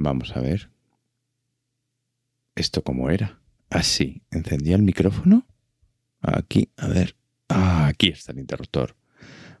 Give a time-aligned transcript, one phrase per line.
[0.00, 0.70] Vamos a ver.
[2.54, 3.40] ¿Esto cómo era?
[3.68, 5.44] Así, encendía el micrófono.
[6.20, 7.16] Aquí, a ver.
[7.48, 8.94] Ah, aquí está el interruptor.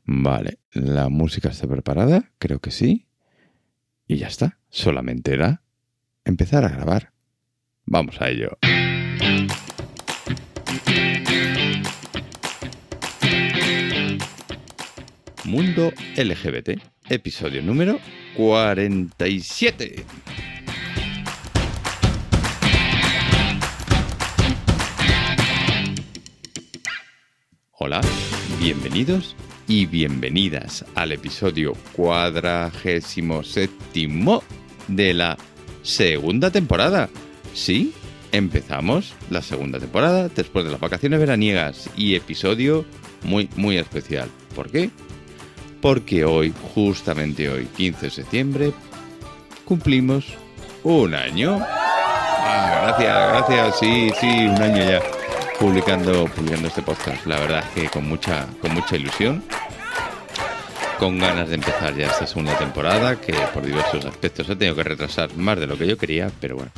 [0.04, 3.08] Vale, la música está preparada, creo que sí.
[4.06, 5.64] Y ya está, solamente era
[6.24, 7.12] empezar a grabar.
[7.84, 8.56] Vamos a ello.
[15.44, 17.98] Mundo LGBT, episodio número
[18.36, 20.04] 47.
[27.72, 28.00] Hola,
[28.58, 34.42] bienvenidos y bienvenidas al episodio cuadragésimo séptimo
[34.88, 35.38] de la
[35.82, 37.08] segunda temporada.
[37.54, 37.92] Sí,
[38.32, 42.84] empezamos la segunda temporada después de las vacaciones veraniegas y episodio
[43.22, 44.28] muy, muy especial.
[44.54, 44.90] ¿Por qué?
[45.80, 48.72] Porque hoy, justamente hoy, 15 de septiembre,
[49.64, 50.26] cumplimos
[50.82, 51.58] un año.
[51.60, 55.02] Ah, gracias, gracias, sí, sí, un año ya
[55.58, 57.26] publicando, publicando este podcast.
[57.26, 59.42] La verdad es que con mucha, con mucha ilusión,
[60.98, 64.84] con ganas de empezar ya esta segunda temporada, que por diversos aspectos he tenido que
[64.84, 66.70] retrasar más de lo que yo quería, pero bueno.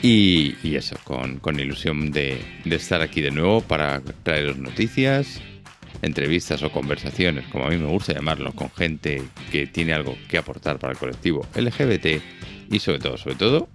[0.00, 5.40] Y, eso, con, con ilusión de, de, estar aquí de nuevo para traeros noticias,
[6.02, 10.38] entrevistas o conversaciones, como a mí me gusta llamarlo, con gente que tiene algo que
[10.38, 12.22] aportar para el colectivo LGBT
[12.70, 13.68] y sobre todo, sobre todo,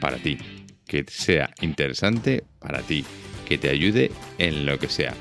[0.00, 0.38] para ti.
[0.86, 3.04] Que sea interesante para ti
[3.48, 5.14] que te ayude en lo que sea.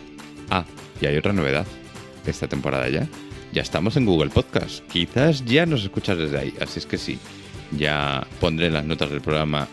[0.50, 0.66] Ah,
[1.02, 1.66] y hay otra novedad.
[2.26, 3.08] Esta temporada ya.
[3.52, 4.86] Ya estamos en Google Podcast.
[4.92, 6.54] Quizás ya nos escuchas desde ahí.
[6.62, 7.20] Así es que sí.
[7.78, 9.68] Ya pondré en las notas del programa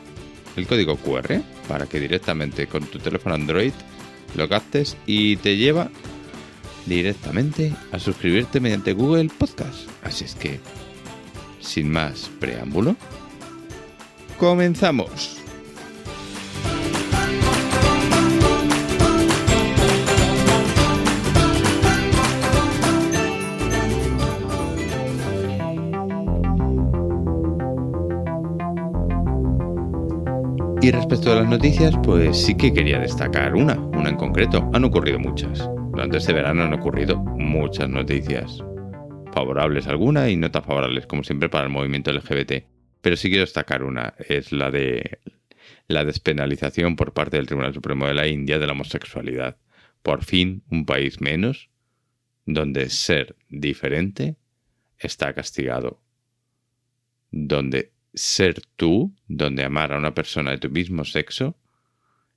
[0.56, 3.72] el código QR para que directamente con tu teléfono Android
[4.34, 5.90] lo captes y te lleva
[6.86, 9.88] directamente a suscribirte mediante Google Podcast.
[10.02, 10.60] Así es que,
[11.60, 12.96] sin más preámbulo,
[14.38, 15.36] comenzamos.
[30.86, 34.70] Y respecto a las noticias, pues sí que quería destacar una, una en concreto.
[34.72, 35.68] Han ocurrido muchas.
[35.96, 38.62] Durante este verano han ocurrido muchas noticias.
[39.32, 42.66] Favorables alguna y no tan favorables, como siempre, para el movimiento LGBT.
[43.00, 45.20] Pero sí quiero destacar una, es la de
[45.88, 49.56] la despenalización por parte del Tribunal Supremo de la India de la homosexualidad.
[50.02, 51.70] Por fin, un país menos
[52.44, 54.36] donde ser diferente
[54.98, 56.02] está castigado.
[57.30, 61.56] Donde ser tú, donde amar a una persona de tu mismo sexo,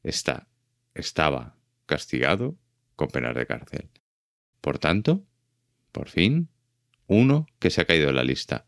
[0.01, 0.47] está,
[0.93, 2.55] estaba castigado
[2.99, 3.87] con penas de cárcel.
[4.59, 5.25] Por tanto,
[5.93, 6.49] por fin,
[7.07, 8.65] uno que se ha caído de la lista.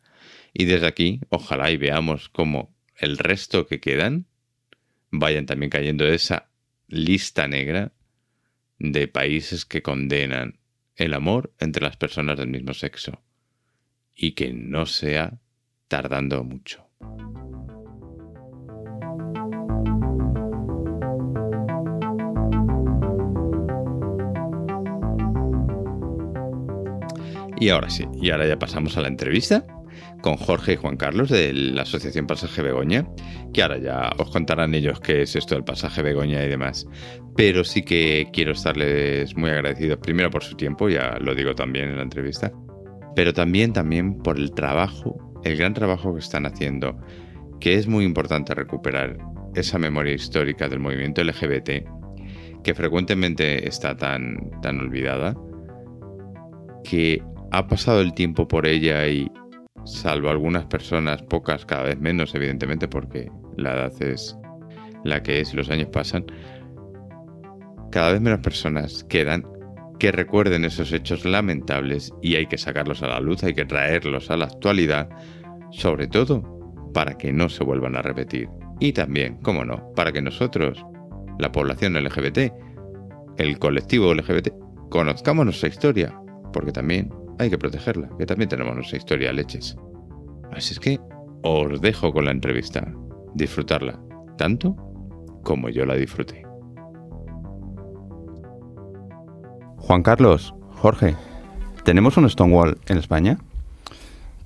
[0.54, 4.28] Y desde aquí, ojalá y veamos cómo el resto que quedan
[5.10, 6.50] vayan también cayendo de esa
[6.88, 7.92] lista negra
[8.80, 10.60] de países que condenan
[10.96, 13.22] el amor entre las personas del mismo sexo.
[14.16, 15.42] Y que no sea
[15.90, 16.88] tardando mucho.
[27.62, 29.64] Y ahora sí, y ahora ya pasamos a la entrevista
[30.24, 33.08] con Jorge y Juan Carlos de la Asociación Pasaje Begoña,
[33.54, 36.88] que ahora ya os contarán ellos qué es esto del pasaje Begoña y demás.
[37.38, 41.90] Pero sí que quiero estarles muy agradecidos, primero por su tiempo, ya lo digo también
[41.90, 42.52] en la entrevista,
[43.16, 46.98] pero también, también por el trabajo, el gran trabajo que están haciendo,
[47.60, 49.20] que es muy importante recuperar
[49.54, 51.70] esa memoria histórica del movimiento LGBT,
[52.64, 55.36] que frecuentemente está tan, tan olvidada,
[56.84, 57.22] que
[57.52, 59.30] ha pasado el tiempo por ella y,
[59.86, 64.38] salvo algunas personas, pocas, cada vez menos, evidentemente, porque la edad es
[65.04, 66.26] la que es y los años pasan,
[67.92, 69.46] cada vez menos personas quedan
[70.00, 74.32] que recuerden esos hechos lamentables y hay que sacarlos a la luz, hay que traerlos
[74.32, 75.10] a la actualidad,
[75.72, 76.44] sobre todo
[76.94, 78.50] para que no se vuelvan a repetir.
[78.80, 80.84] Y también, como no, para que nosotros,
[81.38, 82.52] la población LGBT,
[83.38, 84.50] el colectivo LGBT,
[84.90, 86.20] conozcamos nuestra historia,
[86.52, 89.76] porque también hay que protegerla, que también tenemos nuestra historia leches.
[90.52, 91.00] Así es que
[91.42, 92.94] os dejo con la entrevista.
[93.34, 94.00] Disfrutarla,
[94.38, 94.76] tanto
[95.44, 96.46] como yo la disfruté.
[99.78, 101.16] Juan Carlos, Jorge,
[101.84, 103.40] ¿tenemos un Stonewall en España?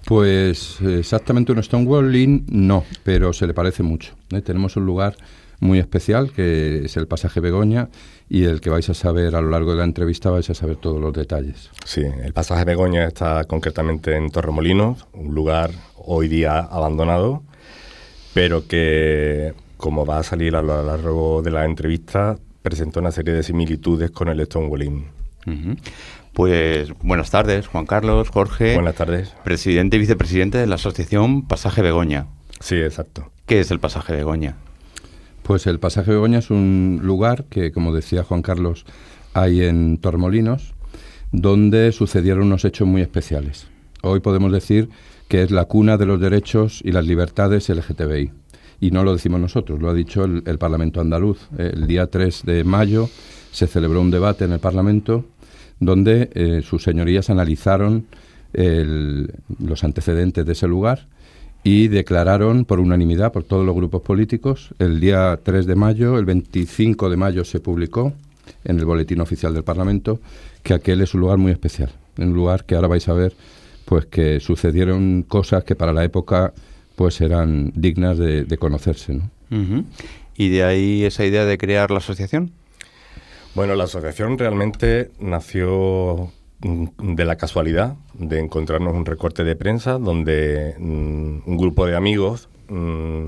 [0.06, 4.14] Pues exactamente un Stonewall no, pero se le parece mucho.
[4.32, 4.42] ¿eh?
[4.42, 5.18] Tenemos un lugar
[5.60, 7.90] muy especial que es el pasaje Begoña
[8.30, 10.78] y el que vais a saber a lo largo de la entrevista vais a saber
[10.78, 11.70] todos los detalles.
[11.86, 17.44] Sí, el pasaje Begoña está concretamente en Torremolinos, un lugar hoy día abandonado
[18.36, 23.34] pero que, como va a salir a lo largo de la entrevista, presenta una serie
[23.34, 25.06] de similitudes con el Stonewalling.
[26.34, 28.74] Pues buenas tardes, Juan Carlos, Jorge.
[28.74, 29.34] Buenas tardes.
[29.46, 32.28] Presidente y vicepresidente de la asociación Pasaje Begoña.
[32.60, 33.32] Sí, exacto.
[33.46, 34.58] ¿Qué es el Pasaje Begoña?
[35.46, 38.84] Pues el Pasaje Begoña es un lugar que, como decía Juan Carlos,
[39.36, 40.74] hay en Tormolinos,
[41.32, 43.68] donde sucedieron unos hechos muy especiales.
[44.02, 44.90] Hoy podemos decir
[45.28, 48.32] que es la cuna de los derechos y las libertades LGTBI.
[48.80, 51.48] Y no lo decimos nosotros, lo ha dicho el, Parlamento andaluz.
[51.60, 53.08] El día 3 de mayo
[53.52, 55.26] se celebró un debate en el Parlamento
[55.80, 58.08] donde eh, sus señorías analizaron
[59.60, 61.08] los antecedentes de ese lugar
[61.66, 66.26] y declararon por unanimidad, por todos los grupos políticos, el día 3 de mayo, el
[66.26, 68.14] 25 de mayo se publicó
[68.64, 70.20] en el Boletín Oficial del Parlamento
[70.62, 73.34] que aquel es un lugar muy especial, un lugar que ahora vais a ver
[73.86, 76.54] pues que sucedieron cosas que para la época
[76.96, 79.16] pues eran dignas de, conocerse.
[79.16, 79.32] ¿no?
[80.38, 82.52] ¿Y de ahí esa idea de crear la asociación?
[83.56, 90.76] Bueno, la asociación realmente nació de la casualidad de encontrarnos un recorte de prensa donde
[90.80, 93.26] mm, un grupo de amigos mm,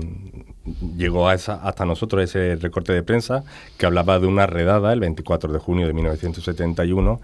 [0.96, 3.44] llegó a esa, hasta nosotros ese recorte de prensa
[3.76, 7.20] que hablaba de una redada el 24 de junio de 1971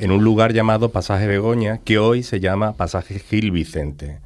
[0.00, 4.18] en un lugar llamado Pasaje Begoña, que hoy se llama Pasaje Gil Vicente.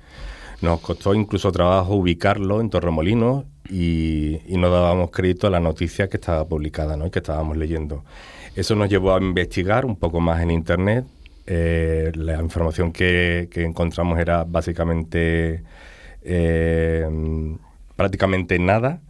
[0.63, 6.09] Nos costó incluso trabajo ubicarlo en Torremolinos y, y no dábamos crédito a la noticia
[6.09, 7.07] que estaba publicada ¿no?
[7.07, 8.03] y que estábamos leyendo.
[8.57, 11.05] Eso nos llevó a investigar un poco más en Internet.
[11.51, 15.63] Eh, la información que, encontramos era básicamente
[16.21, 17.09] eh,
[17.97, 19.01] prácticamente nada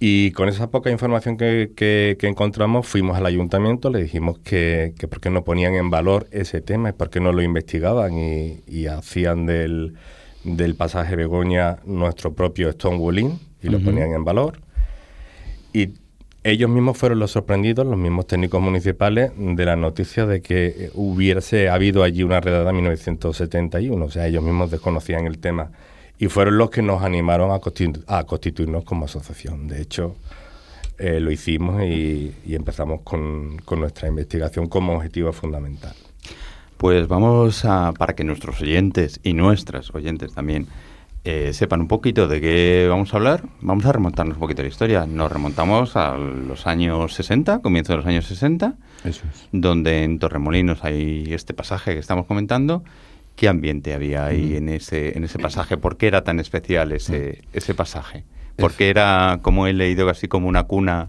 [0.00, 5.28] y con esa poca información que, encontramos, fuimos al ayuntamiento, le dijimos que, por qué
[5.28, 9.94] no ponían en valor ese tema y por qué no lo investigaban y, hacían del,
[10.78, 14.60] pasaje Begoña nuestro propio Stonewalling y lo ponían en valor.
[15.74, 15.90] Y
[16.44, 21.68] ellos mismos fueron los sorprendidos, los mismos técnicos municipales, de la noticia de que hubiese
[21.68, 24.04] habido allí una redada en 1971.
[24.04, 25.70] O sea, ellos mismos desconocían el tema
[26.18, 29.68] y fueron los que nos animaron a, constituirnos como asociación.
[29.68, 30.16] De hecho,
[30.98, 35.94] eh, lo hicimos y, empezamos con, nuestra investigación como objetivo fundamental.
[36.76, 40.66] Pues vamos a, para que nuestros oyentes y nuestras oyentes también
[41.24, 44.64] eh, sepan un poquito de qué vamos a hablar, vamos a remontarnos un poquito a
[44.64, 45.06] la historia.
[45.06, 48.74] Nos remontamos a los años 60, comienzo de los años 60,
[49.52, 52.82] donde en Torremolinos hay este pasaje que estamos comentando
[53.38, 55.76] ¿Qué ambiente había ahí en ese, en ese pasaje?
[55.76, 58.24] ¿Por qué era tan especial ese, ese pasaje?
[58.56, 61.06] Porque era, como he leído, así como una cuna,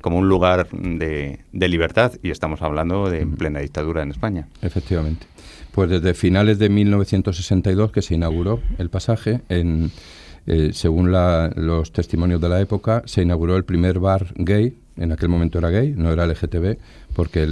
[0.00, 4.48] como un lugar de, de libertad, y estamos hablando de en plena dictadura en España.
[4.60, 5.28] Efectivamente.
[5.78, 9.92] Pues desde finales de 1962 que se inauguró el pasaje, en,
[10.48, 15.28] eh, según los testimonios de la época, se inauguró el primer bar gay, en aquel
[15.28, 16.78] momento era gay, no era LGTB,
[17.14, 17.46] porque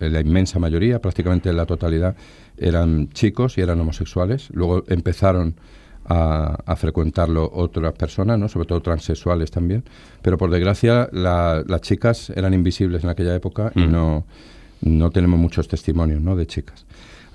[0.00, 2.16] la inmensa mayoría, prácticamente la totalidad,
[2.56, 4.48] eran chicos y eran homosexuales.
[4.54, 5.56] Luego empezaron
[6.06, 8.48] a, frecuentarlo otras personas, ¿no?
[8.48, 9.84] sobre todo transexuales también.
[10.22, 13.92] Pero por desgracia las chicas eran invisibles en aquella época y mm.
[13.92, 14.24] no,
[14.80, 16.36] no tenemos muchos testimonios ¿no?
[16.36, 16.86] de chicas.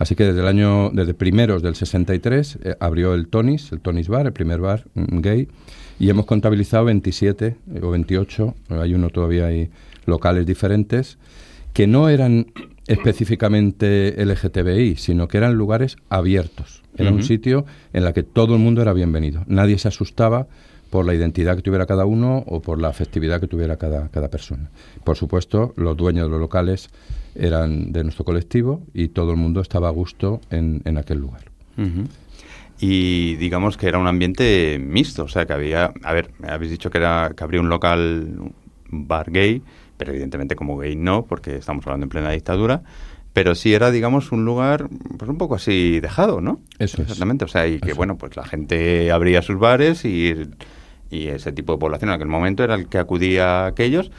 [0.02, 4.08] Así que desde el año, desde primeros del 63, eh, abrió el Tonis, el Tonis
[4.08, 5.48] Bar, el primer bar mm, gay,
[6.00, 9.70] y hemos contabilizado 27 o 28, hay uno todavía hay
[10.08, 11.20] locales diferentes,
[11.74, 12.48] que no eran
[12.88, 16.82] específicamente LGTBI, sino que eran lugares abiertos.
[16.98, 19.44] Era un sitio en el que todo el mundo era bienvenido.
[19.46, 20.48] Nadie se asustaba
[20.90, 24.30] por la identidad que tuviera cada uno o por la afectividad que tuviera cada, cada
[24.30, 24.72] persona.
[25.04, 26.90] Por supuesto, los dueños de los locales
[27.36, 31.44] eran de nuestro colectivo y todo el mundo estaba a gusto en, en aquel lugar.
[32.80, 36.72] Y digamos que era un ambiente mixto, o sea, que había, a ver, me habéis
[36.72, 38.52] dicho que, era, que habría un local,
[38.90, 39.62] bar gay,
[39.98, 42.84] pero evidentemente como gay no, porque estamos hablando en plena dictadura.
[43.34, 46.60] Pero sí era, digamos, un lugar pues un poco así dejado, ¿no?
[46.80, 50.36] Eso Exactamente, o sea, y que, bueno, pues la gente abría sus bares y,
[51.12, 54.12] y, ese tipo de población en aquel momento era el que acudía a aquellos,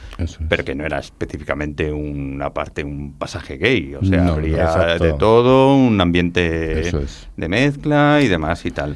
[0.47, 5.75] pero que no era específicamente una parte, un pasaje gay, o sea, habría de todo,
[5.75, 6.91] un ambiente
[7.37, 8.91] de mezcla y demás y tal.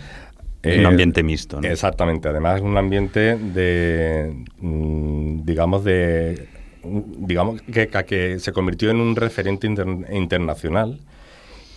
[0.64, 1.68] un eh, ambiente mixto, ¿no?
[1.68, 6.48] Exactamente, además un ambiente de, mm, digamos, de
[6.84, 11.00] digamos que, que, se convirtió en un referente internacional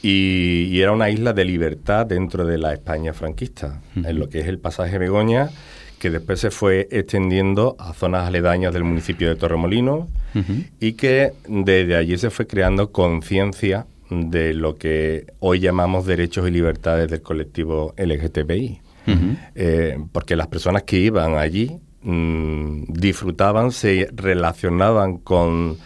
[0.02, 4.46] y, era una isla de libertad dentro de la España franquista, en lo que es
[4.46, 5.50] el pasaje Begoña,
[6.00, 10.08] que después se fue extendiendo a zonas aledañas del municipio de Torremolinos
[10.80, 16.50] y que desde allí se fue creando conciencia de lo que hoy llamamos derechos y
[16.50, 18.80] libertades del colectivo LGTBI.
[19.54, 25.78] Eh, porque las personas que iban allí mm, disfrutaban, se relacionaban con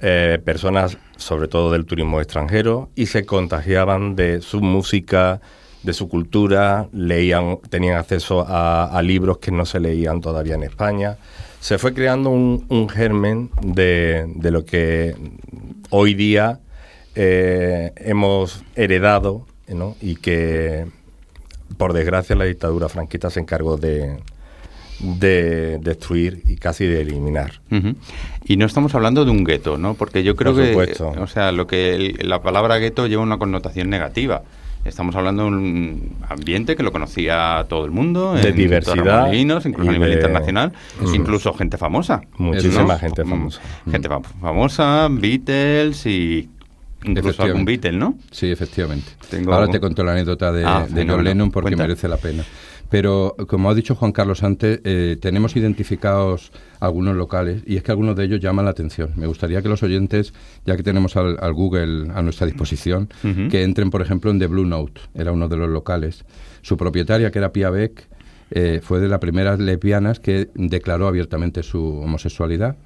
[0.00, 5.40] eh, personas, sobre todo del turismo extranjero, y se contagiaban de su música,
[5.86, 11.16] de su cultura, leían, tenían acceso a, libros que no se leían todavía en España.
[11.60, 15.14] Se fue creando un, germen de, lo que
[15.90, 16.58] hoy día
[17.14, 19.46] eh, hemos heredado
[20.00, 20.86] y que,
[21.78, 24.18] por desgracia, la dictadura franquista se encargó de,
[24.98, 27.60] de destruir y casi de eliminar.
[28.44, 29.94] Y no estamos hablando de un gueto, ¿no?
[29.94, 34.42] Porque yo creo que, o sea, lo que la palabra gueto lleva una connotación negativa.
[34.86, 39.92] Estamos hablando de un ambiente que lo conocía todo el mundo, de diversidad, incluso a
[39.92, 40.72] nivel internacional,
[41.14, 42.22] incluso gente famosa.
[42.36, 43.60] Muchísima gente mm, famosa.
[43.90, 44.08] Gente
[44.40, 46.48] famosa, Beatles y
[47.04, 48.14] incluso algún Beatle, ¿no?
[48.30, 49.12] Sí, efectivamente.
[49.46, 52.44] Ahora te cuento la anécdota de, ah, John Lennon porque merece la pena.
[52.88, 57.90] Pero, como ha dicho Juan Carlos antes, eh, tenemos identificados algunos locales y es que
[57.90, 59.12] algunos de ellos llaman la atención.
[59.16, 60.32] Me gustaría que los oyentes,
[60.64, 63.08] ya que tenemos al, Google a nuestra disposición,
[63.50, 66.24] que entren, por ejemplo, en The Blue Note, era uno de los locales.
[66.62, 68.08] Su propietaria, que era Pia Beck,
[68.50, 72.76] eh, fue de las primeras lesbianas que declaró abiertamente su homosexualidad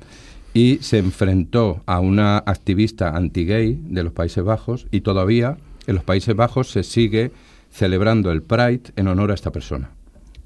[0.54, 6.04] y se enfrentó a una activista anti-gay de los Países Bajos y todavía en los
[6.04, 7.30] Países Bajos se sigue
[7.70, 9.90] celebrando el Pride en honor a esta persona.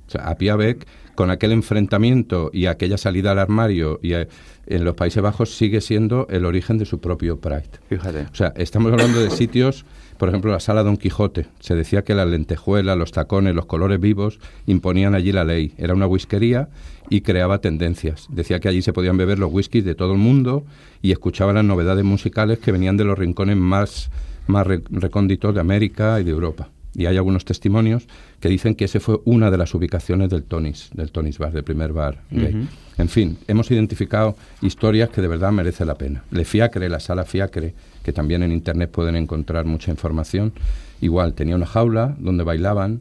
[0.07, 4.29] O sea, a Pia Beck, con aquel enfrentamiento y aquella salida al armario y eh,
[4.67, 7.71] en los Países Bajos sigue siendo el origen de su propio Pride.
[7.89, 8.27] Fíjate.
[8.33, 9.85] O sea, estamos hablando de sitios,
[10.19, 11.47] por ejemplo, la sala Don Quijote.
[11.61, 15.75] Se decía que las lentejuelas, los tacones, los colores vivos imponían allí la ley.
[15.79, 16.69] Era una whiskería
[17.11, 18.27] y creaba tendencias.
[18.31, 20.65] Decía que allí se podían beber los whiskies de todo el mundo
[21.03, 24.11] y escuchaba las novedades musicales que venían de los rincones más,
[24.47, 28.07] más recónditos de América y de Europa y hay algunos testimonios
[28.41, 31.65] que dicen que ese fue una de las ubicaciones del Tonis, del Tonis Bar, del
[31.65, 32.69] primer bar gay.
[32.97, 36.23] En fin, hemos identificado historias que de verdad merece la pena.
[36.31, 40.53] Le Fiacre, la sala Fiacre, que también en internet pueden encontrar mucha información,
[41.01, 43.01] igual tenía una jaula donde bailaban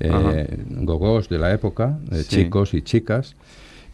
[0.00, 3.36] eh, gogos de la época, eh, chicos y chicas.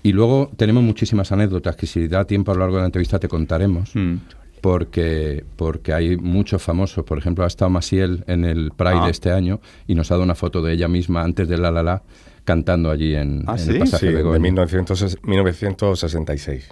[0.03, 3.19] Y luego tenemos muchísimas anécdotas que si da tiempo a lo largo de la entrevista
[3.19, 3.95] te contaremos.
[3.95, 4.17] Mm
[4.61, 7.05] porque, porque hay muchos famosos.
[7.05, 9.11] Por ejemplo, ha estado Masiel en el Pride ah.
[9.11, 11.83] este año y nos ha dado una foto de ella misma antes de La La
[11.83, 12.03] La
[12.45, 16.69] cantando allí en, ¿Ah, el pasaje sí, de 1966.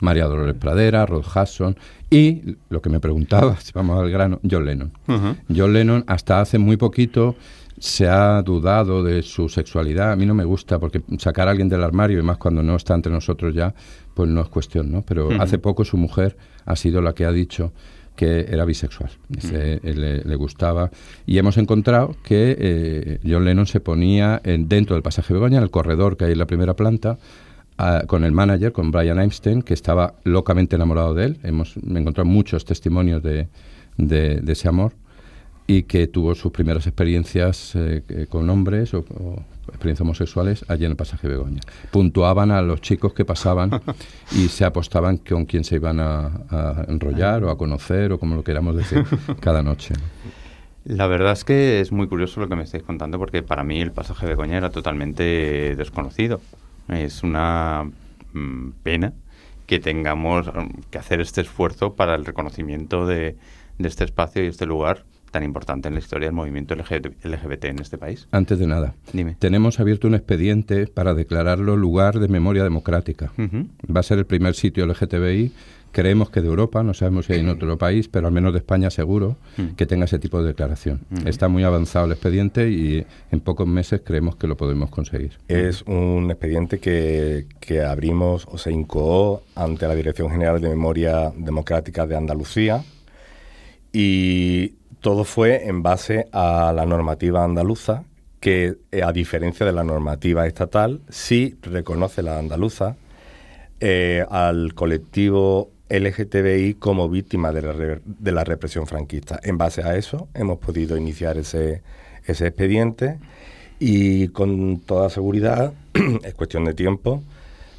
[0.00, 1.76] María Dolores Pradera, Rod Hudson
[2.10, 4.92] y, lo que me preguntaba, si vamos al grano, John Lennon.
[5.54, 7.36] John Lennon hasta hace muy poquito
[7.78, 10.12] se ha dudado de su sexualidad.
[10.12, 12.76] A mí no me gusta porque sacar a alguien del armario, y más cuando no
[12.76, 13.74] está entre nosotros ya,
[14.14, 15.02] pues no es cuestión, ¿no?
[15.02, 17.72] Pero hace poco su mujer ha sido la que ha dicho
[18.16, 19.10] que era bisexual,
[19.82, 20.90] le, gustaba.
[21.26, 25.64] Y hemos encontrado que eh, John Lennon se ponía en, dentro del pasaje Begoña, en
[25.64, 27.18] el corredor que hay en la primera planta,
[28.06, 31.38] con el manager, con Brian Einstein, que estaba locamente enamorado de él.
[31.42, 33.48] Hemos encontrado muchos testimonios de,
[33.96, 34.92] de ese amor
[35.66, 39.04] y que tuvo sus primeras experiencias eh, con hombres o,
[39.72, 41.60] experiencias homosexuales allí en el pasaje Begoña.
[41.90, 43.70] Puntuaban a los chicos que pasaban
[44.32, 48.44] y se apostaban con quién se iban a, enrollar o a conocer o como lo
[48.44, 49.04] queramos decir
[49.40, 49.94] cada noche.
[50.84, 53.80] La verdad es que es muy curioso lo que me estáis contando porque para mí
[53.80, 56.40] el pasaje Begoña era totalmente desconocido.
[56.88, 57.88] Es una
[58.32, 59.12] mm, pena
[59.66, 60.50] que tengamos
[60.90, 63.36] que hacer este esfuerzo para el reconocimiento de,
[63.78, 67.80] de este espacio y este lugar tan importante en la historia del movimiento LGBT en
[67.80, 68.28] este país?
[68.30, 68.94] Antes de nada,
[69.38, 73.32] tenemos abierto un expediente para declararlo lugar de memoria democrática.
[73.38, 75.52] Va a ser el primer sitio LGTBI,
[75.90, 78.58] creemos que de Europa, no sabemos si hay en otro país, pero al menos de
[78.58, 79.36] España seguro,
[79.76, 81.00] que tenga ese tipo de declaración.
[81.24, 85.38] Está muy avanzado el expediente y en pocos meses creemos que lo podemos conseguir.
[85.48, 91.32] Es un expediente que, que abrimos o se incoó ante la Dirección General de Memoria
[91.34, 92.84] Democrática de Andalucía
[93.94, 98.04] y todo fue en base a la normativa andaluza,
[98.40, 102.96] que eh, a diferencia de la normativa estatal, sí reconoce la andaluza
[103.80, 109.40] eh, al colectivo LGTBI como víctima de la, de la, represión franquista.
[109.42, 111.82] En base a eso hemos podido iniciar ese,
[112.24, 113.18] ese expediente
[113.80, 115.74] y con toda seguridad,
[116.24, 117.22] es cuestión de tiempo,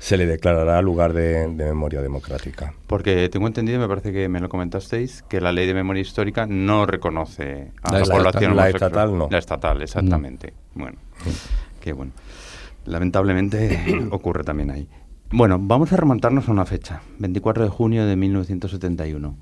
[0.03, 2.73] se le declarará lugar de, memoria democrática.
[2.87, 6.45] Porque tengo entendido, me parece que me lo comentasteis, que la ley de memoria histórica
[6.45, 9.29] no reconoce a la, población La estatal no.
[9.31, 10.53] La estatal, exactamente.
[10.75, 10.97] Bueno,
[11.79, 12.11] qué bueno.
[12.83, 13.81] Lamentablemente
[14.11, 14.89] ocurre también ahí.
[15.31, 19.37] Bueno, vamos a remontarnos a una fecha, 24 de junio de 1971.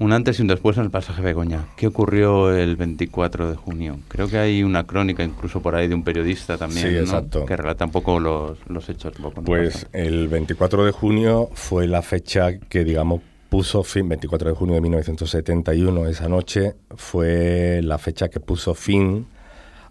[0.00, 1.64] Un antes y un después en el pasaje Begoña.
[1.76, 3.98] ¿Qué ocurrió el 24 de junio?
[4.06, 7.00] Creo que hay una crónica incluso por ahí de un periodista también, Sí, ¿no?
[7.00, 7.44] exacto.
[7.44, 9.14] que relata un poco los, los hechos.
[9.44, 14.74] Pues el 24 de junio fue la fecha que, digamos, puso fin, 24 de junio
[14.76, 19.26] de 1971, esa noche, fue la fecha que puso fin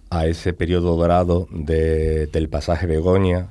[0.10, 3.50] a ese periodo dorado de- del pasaje Begoña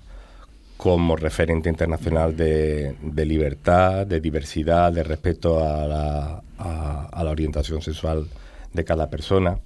[0.76, 8.28] como referente internacional de, libertad, de diversidad, de respeto a la, orientación sexual
[8.73, 9.59] de cada persona,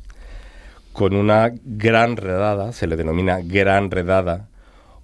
[0.92, 4.48] con una gran redada, se le denomina gran redada,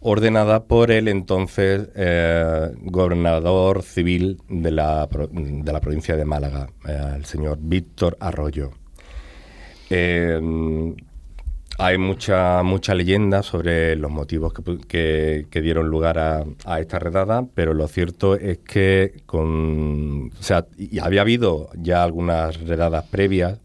[0.00, 7.12] ordenada por el entonces eh, gobernador civil de la, de la provincia de Málaga, eh,
[7.16, 8.70] el señor Víctor Arroyo.
[9.90, 10.40] Eh,
[11.78, 16.98] hay mucha, mucha leyenda sobre los motivos que, que- que dieron lugar a, a esta
[16.98, 23.04] redada, pero lo cierto es que con, o sea, y había habido ya algunas redadas
[23.10, 23.58] previas,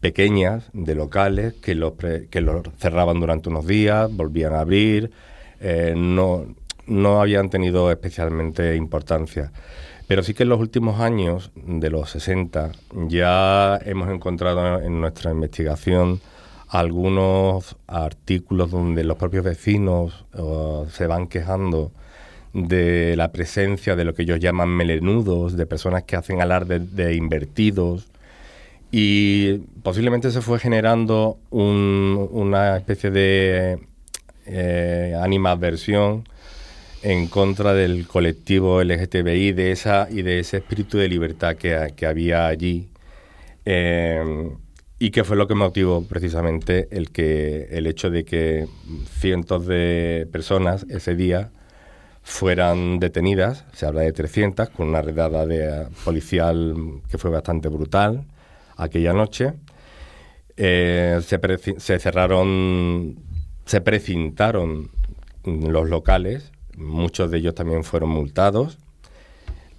[0.00, 5.10] pequeñas, de locales, que los, pre- que los cerraban durante unos días, volvían a abrir,
[5.60, 6.46] eh, no,
[6.86, 9.52] no habían tenido especialmente importancia.
[10.08, 12.72] Pero sí que en los últimos años, de los 60,
[13.08, 16.20] ya hemos encontrado en nuestra investigación
[16.72, 20.24] algunos artículos donde los propios vecinos
[20.90, 21.92] se van quejando
[22.54, 27.14] de la presencia de lo que ellos llaman melenudos, de personas que hacen alarde de
[27.14, 28.08] invertidos,
[28.90, 33.78] y posiblemente se fue generando un- una especie de
[34.46, 36.24] eh, animadversión
[37.02, 42.06] en contra del colectivo LGTBI de esa, y de ese espíritu de libertad que, que
[42.06, 42.88] había allí.
[43.64, 44.50] Eh,
[45.02, 48.68] y que fue lo que motivó precisamente el, que, el hecho de que
[49.18, 51.50] cientos de personas ese día
[52.22, 58.26] fueran detenidas, se habla de 300, con una redada eh, policial que fue bastante brutal
[58.76, 59.54] aquella noche.
[60.56, 61.40] Eh, se,
[61.80, 63.16] se cerraron,
[63.66, 64.88] se precintaron
[65.44, 68.78] los locales, muchos de ellos también fueron multados.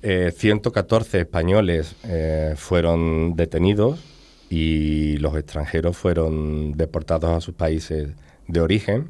[0.01, 4.12] Eh, 114 españoles eh, fueron detenidos
[4.55, 8.09] y los extranjeros fueron deportados a sus países
[8.47, 9.09] de origen.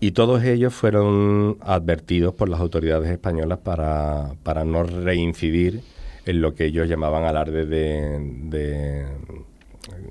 [0.00, 5.82] Y todos ellos fueron advertidos por las autoridades españolas para, para no reincidir
[6.24, 9.04] en lo que ellos llamaban alarde de, de-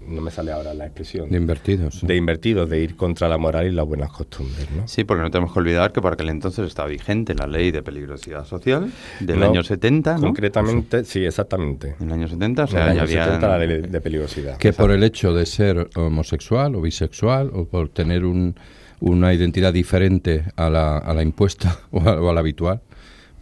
[0.08, 1.96] no me sale ahora la expresión, De invertidos.
[2.00, 2.08] sí.
[2.08, 4.68] de invertidos, de ir contra la moral y las buenas costumbres.
[4.76, 4.88] ¿no?
[4.88, 7.84] Sí, porque no tenemos que olvidar que por aquel entonces estaba vigente la ley de
[7.84, 10.22] peligrosidad social del No, año 70, ¿no?
[10.22, 11.96] Concretamente, sí, exactamente.
[12.00, 13.26] En el año 70, o En sea, ya había...
[13.26, 14.58] 70 la ley de peligrosidad.
[14.58, 18.56] que por el hecho de ser homosexual o bisexual o por tener un-
[19.02, 22.82] una identidad diferente a la, a la impuesta o a, o a la habitual,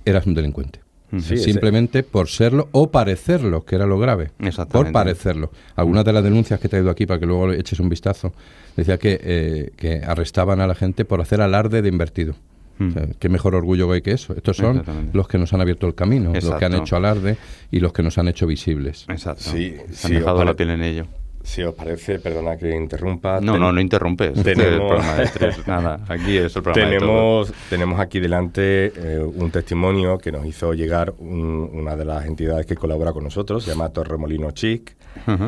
[0.06, 0.82] eras un delincuente.
[1.12, 4.32] Sí, ese- Simplemente por serlo o parecerlo, que era lo grave.
[4.39, 4.72] Exactamente.
[4.72, 5.52] Por parecerlo.
[5.76, 8.34] Algunas de las denuncias que he traído aquí para que luego le eches un vistazo,
[8.76, 12.36] decía que, eh, que arrestaban a la gente por hacer alarde de invertido.
[12.80, 12.88] Mm.
[12.89, 14.34] O sea, qué mejor orgullo hay que eso.
[14.36, 17.38] Estos son los que nos han abierto el camino, los que han hecho alarde
[17.72, 19.06] y los que nos han hecho visibles.
[19.10, 19.43] Exacto.
[19.43, 21.08] Sí, Se sí, han dejado la pare- piel en ello.
[21.47, 23.39] Si os parece, perdona que interrumpa.
[23.39, 24.38] No, no, no interrumpes.
[24.38, 25.67] Este es el tenemos- programa de tres.
[25.67, 27.47] Nada, aquí es el programa de todos.
[27.47, 32.25] Tenemos, tenemos aquí delante eh, un testimonio que nos hizo llegar un- una de las
[32.25, 34.95] entidades que colabora con nosotros, se llama Torremolino Chic,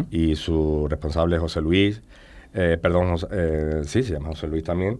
[0.10, 2.02] y su responsable José Luis,
[2.54, 5.00] eh, perdón, José- eh, sí, se llama José Luis también,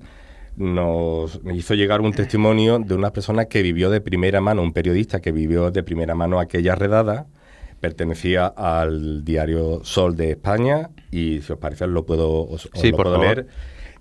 [0.58, 5.22] nos hizo llegar un testimonio de una persona que vivió de primera mano, un periodista
[5.22, 7.26] que vivió de primera mano aquella redada,
[7.80, 12.92] pertenecía al diario Sol de España y si os parece lo puedo, os, os Sí,
[12.92, 13.36] lo por puedo favor.
[13.38, 13.48] leer.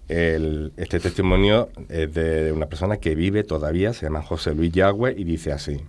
[0.09, 5.14] El- este testimonio es de una persona que vive todavía, se llama José Luis Yagüe
[5.17, 5.81] y dice así.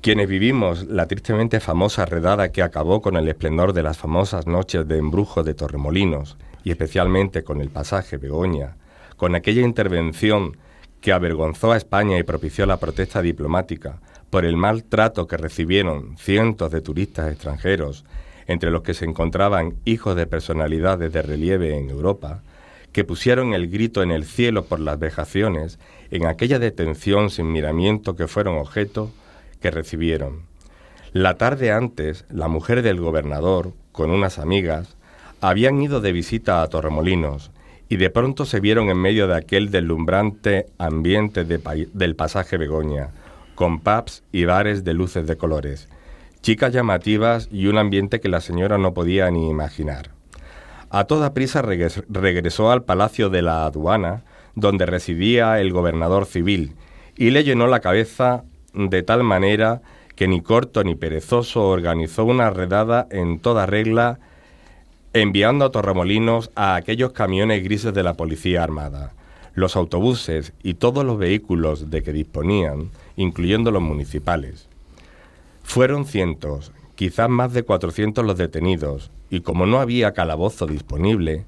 [0.00, 4.86] Quienes vivimos la tristemente famosa redada que acabó con el esplendor de las famosas noches
[4.86, 8.76] de embrujo de Torremolinos, y especialmente con el pasaje Begoña,
[9.16, 10.56] con aquella intervención
[11.00, 16.16] que avergonzó a España y propició la protesta diplomática por el mal trato que recibieron
[16.18, 18.04] cientos de turistas extranjeros,
[18.46, 22.42] entre los que se encontraban hijos de personalidades de relieve en Europa,
[22.92, 25.78] que pusieron el grito en el cielo por las vejaciones
[26.10, 29.10] en aquella detención sin miramiento que fueron objeto
[29.60, 30.42] que recibieron.
[31.12, 34.96] La tarde antes, la mujer del gobernador, con unas amigas,
[35.40, 37.50] habían ido de visita a Torremolinos
[37.88, 43.10] y de pronto se vieron en medio de aquel deslumbrante ambiente del pasaje Begoña,
[43.58, 45.88] con pubs y bares de luces de colores,
[46.42, 50.10] chicas llamativas y un ambiente que la señora no podía ni imaginar.
[50.90, 54.22] A toda prisa regres- regresó al palacio de la aduana,
[54.54, 56.76] donde residía el gobernador civil,
[57.16, 58.44] y le llenó la cabeza
[58.74, 59.82] de tal manera
[60.14, 64.20] que ni corto ni perezoso organizó una redada en toda regla,
[65.14, 69.14] enviando a Torremolinos a aquellos camiones grises de la Policía Armada,
[69.54, 74.68] los autobuses y todos los vehículos de que disponían, incluyendo los municipales.
[75.62, 81.44] Fueron cientos, quizás más de 400 los detenidos, y como no había calabozo disponible,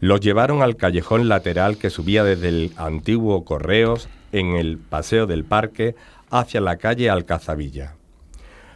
[0.00, 5.44] los llevaron al callejón lateral que subía desde el antiguo Correos en el Paseo del
[5.44, 5.96] Parque
[6.30, 7.94] hacia la calle Alcazavilla.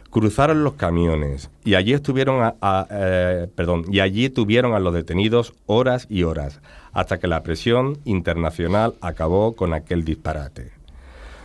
[0.09, 5.53] Cruzaron los camiones y allí estuvieron a, eh, perdón, y allí tuvieron a los detenidos
[5.67, 6.61] horas y horas,
[6.93, 10.78] hasta que la presión internacional acabó con aquel disparate.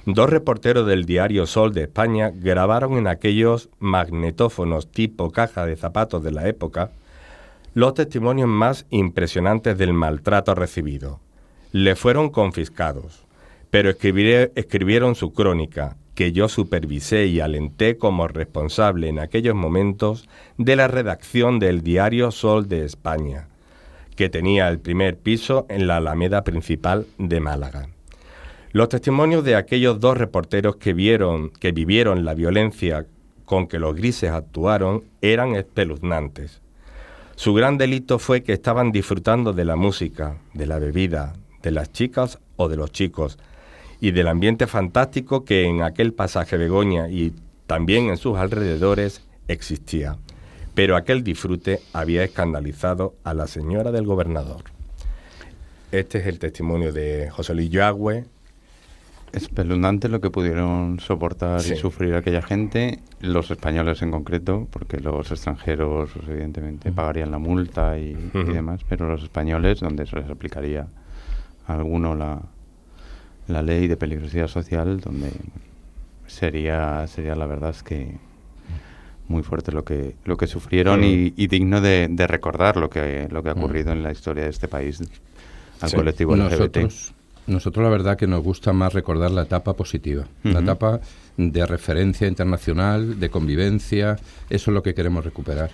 [0.07, 6.23] Dos reporteros del diario Sol de España grabaron en aquellos magnetófonos tipo caja de zapatos
[6.23, 6.91] de la época
[7.73, 11.21] los testimonios más impresionantes del maltrato recibido.
[11.73, 13.25] Le fueron confiscados,
[13.71, 20.77] pero escribieron su crónica, que yo supervisé y alenté como responsable en aquellos momentos de
[20.77, 23.49] la redacción del diario Sol de España,
[24.15, 27.94] que tenía el primer piso en la Alameda principal de Málaga.
[28.75, 33.07] Los testimonios de aquellos dos reporteros que vieron que vivieron la violencia
[33.45, 36.61] con que los grises actuaron eran espeluznantes.
[37.37, 41.93] Su gran delito fue que estaban disfrutando de la música, de la bebida, de las
[41.93, 43.39] chicas o de los chicos,
[44.01, 47.33] y del ambiente fantástico que en aquel pasaje Begoña y
[47.69, 50.17] también en sus alrededores existía.
[50.75, 54.65] Pero aquel disfrute había escandalizado a la señora del gobernador.
[55.93, 58.25] Este es el testimonio de José Luis Yagüe,
[59.37, 65.31] espeluznante lo que pudieron soportar y sufrir aquella gente, los españoles en concreto, porque los
[65.31, 70.87] extranjeros evidentemente pagarían la multa y, demás, pero los españoles, donde se les aplicaría
[71.67, 72.41] a alguno la,
[73.49, 75.31] la ley de peligrosidad social, donde
[76.27, 78.17] sería, sería la verdad es que
[79.27, 83.49] muy fuerte lo que lo que sufrieron y, digno de, recordar lo que lo que
[83.49, 85.03] ha ocurrido en la historia de este país
[85.81, 86.51] al colectivo LGBT.
[86.53, 87.15] Nosotros
[87.83, 91.01] la verdad que nos gusta más recordar la etapa positiva, la etapa
[91.37, 94.17] de referencia internacional, de convivencia,
[94.49, 95.71] eso es lo que queremos recuperar.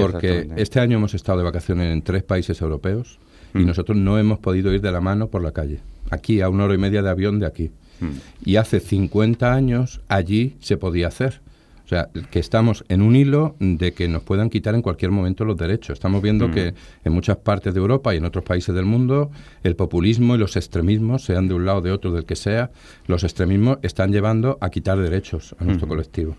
[0.00, 3.18] Porque este año hemos estado de vacaciones en tres países europeos
[3.54, 6.64] y nosotros no hemos podido ir de la mano por la calle, aquí a una
[6.64, 7.70] hora y media de avión de aquí.
[8.44, 11.40] Y hace 50 años allí se podía hacer.
[11.84, 15.44] O sea, que estamos en un hilo de que nos puedan quitar en cualquier momento
[15.44, 15.94] los derechos.
[15.94, 16.74] Estamos viendo que mm.
[17.04, 19.30] en muchas partes de Europa y en otros países del mundo
[19.62, 22.70] el populismo y los extremismos, sean de un lado o de otro, del que sea,
[23.06, 26.36] los extremismos están llevando a quitar derechos a nuestro colectivo.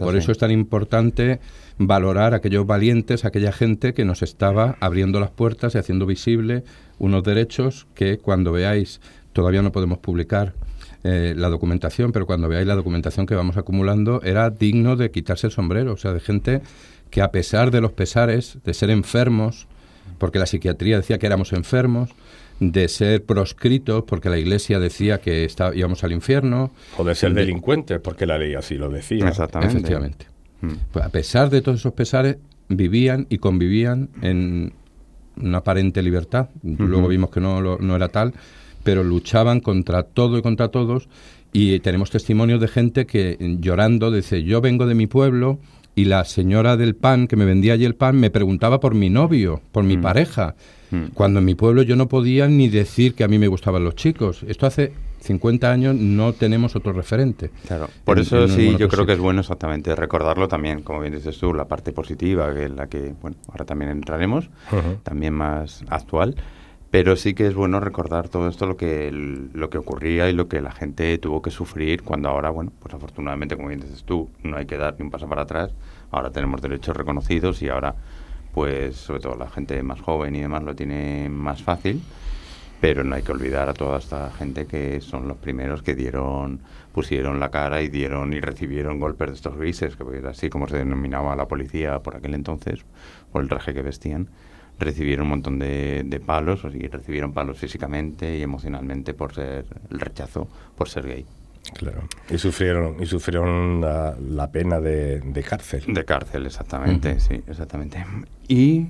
[0.00, 1.38] por eso es tan importante
[1.78, 6.04] valorar a aquellos valientes, a aquella gente que nos estaba abriendo las puertas y haciendo
[6.04, 6.64] visible
[6.98, 9.00] unos derechos que cuando veáis
[9.32, 10.52] todavía no podemos publicar
[11.04, 15.46] eh, la documentación, pero cuando veáis la documentación que vamos acumulando, era digno de quitarse
[15.46, 16.62] el sombrero, o sea, de gente
[17.10, 19.66] que a pesar de los pesares, de ser enfermos,
[20.18, 22.10] porque la psiquiatría decía que éramos enfermos,
[22.60, 26.70] de ser proscritos, porque la iglesia decía que está, íbamos al infierno.
[26.98, 29.26] O de ser delincuentes, porque la ley así lo decía.
[29.26, 29.78] Exactamente.
[29.78, 30.26] Efectivamente.
[30.60, 30.74] Hmm.
[30.92, 32.36] Pues a pesar de todos esos pesares,
[32.68, 34.74] vivían y convivían en
[35.36, 36.50] una aparente libertad.
[36.62, 38.34] Luego vimos que no, no era tal,
[38.82, 41.08] pero luchaban contra todo y contra todos.
[41.52, 45.58] Y tenemos testimonios de gente que llorando dice, yo vengo de mi pueblo
[45.94, 49.10] y la señora del pan que me vendía allí el pan me preguntaba por mi
[49.10, 50.02] novio, por mi mm.
[50.02, 50.54] pareja,
[50.90, 51.06] mm.
[51.14, 53.96] cuando en mi pueblo yo no podía ni decir que a mí me gustaban los
[53.96, 54.44] chicos.
[54.46, 57.50] Esto hace 50 años no tenemos otro referente.
[57.66, 61.36] Claro, por eso sí, yo creo que es bueno exactamente recordarlo también, como bien dices
[61.38, 64.48] tú, la parte positiva, que es la que, bueno, ahora también entraremos,
[65.02, 66.36] también más actual.
[66.90, 70.48] Pero sí que es bueno recordar todo esto, lo que, lo que ocurría y lo
[70.48, 74.28] que la gente tuvo que sufrir cuando ahora, bueno, pues afortunadamente, como bien dices tú,
[74.42, 75.70] no hay que dar ni un paso para atrás.
[76.10, 77.94] Ahora tenemos derechos reconocidos y ahora,
[78.52, 82.02] pues, sobre todo la gente más joven y demás lo tiene más fácil.
[82.80, 86.60] Pero no hay que olvidar a toda esta gente que son los primeros que dieron,
[86.92, 90.66] pusieron la cara y dieron y recibieron golpes de estos grises, que era así como
[90.66, 92.80] se denominaba la policía por aquel entonces,
[93.30, 94.28] por el traje que vestían
[94.80, 100.00] recibieron un montón de, palos, o sea, recibieron palos físicamente y emocionalmente por ser el
[100.00, 101.26] rechazo, por ser gay.
[101.74, 102.02] Claro.
[102.28, 105.84] Y sufrieron, y sufrieron la, pena de, cárcel.
[105.86, 108.04] De cárcel, exactamente, sí, exactamente.
[108.48, 108.88] Y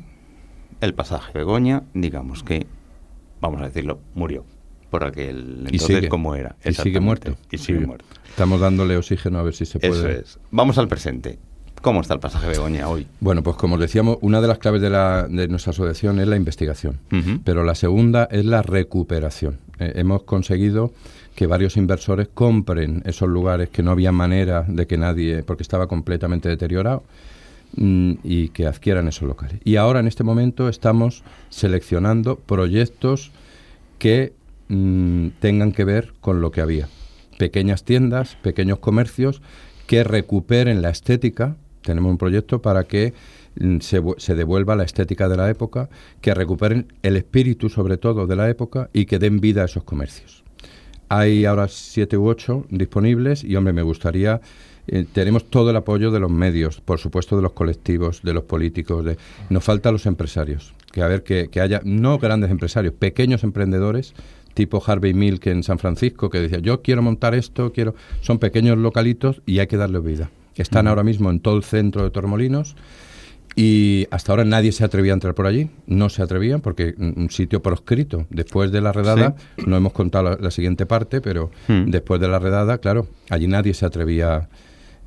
[0.80, 2.66] el pasaje Begoña, digamos que,
[3.40, 4.44] vamos a decirlo, murió.
[4.88, 6.56] Por aquel entonces, como era.
[6.64, 7.36] Y sigue muerto.
[7.52, 8.04] Y sigue muerto.
[8.28, 9.92] Estamos dándole oxígeno a ver si se puede.
[9.92, 10.40] Eso es.
[10.50, 11.38] Vamos al presente.
[11.80, 13.06] ¿Cómo está el pasaje Begoña hoy?
[13.20, 16.36] Bueno, pues como decíamos, una de las claves de, la, de nuestra asociación es la
[16.36, 16.98] investigación,
[17.42, 19.58] pero la segunda es la recuperación.
[19.78, 20.92] Eh, hemos conseguido
[21.34, 25.86] que varios inversores compren esos lugares que no había manera de que nadie, porque estaba
[25.86, 27.02] completamente deteriorado,
[27.76, 29.58] mm, y que adquieran esos locales.
[29.64, 33.30] Y ahora en este momento estamos seleccionando proyectos
[33.98, 34.34] que
[34.68, 36.88] mm, tengan que ver con lo que había.
[37.38, 39.40] Pequeñas tiendas, pequeños comercios
[39.86, 41.56] que recuperen la estética.
[41.82, 43.14] Tenemos un proyecto para que
[43.58, 45.88] mm, se, se, devuelva la estética de la época,
[46.20, 49.84] que recuperen el espíritu sobre todo de la época y que den vida a esos
[49.84, 50.44] comercios.
[51.08, 54.40] Hay ahora siete u ocho disponibles y, hombre, me gustaría...
[54.86, 58.44] Eh, tenemos todo el apoyo de los medios, por supuesto de los colectivos, de los
[58.44, 59.04] políticos.
[59.04, 60.74] De, nos falta los empresarios.
[60.90, 64.14] Que a ver, que, que haya, no grandes empresarios, pequeños emprendedores
[64.54, 67.94] tipo Harvey Milk en San Francisco, que decía, yo quiero montar esto, quiero...
[68.20, 70.30] Son pequeños localitos y hay que darle vida.
[70.60, 72.76] Están ahora mismo en todo el centro de Tormolinos
[73.56, 77.30] y hasta ahora nadie se atrevía a entrar por allí, no se atrevían porque un
[77.30, 78.26] sitio proscrito.
[78.30, 79.64] Después de la redada, sí.
[79.66, 81.90] no hemos contado la, la siguiente parte, pero hmm.
[81.90, 84.48] después de la redada, claro, allí nadie se atrevía,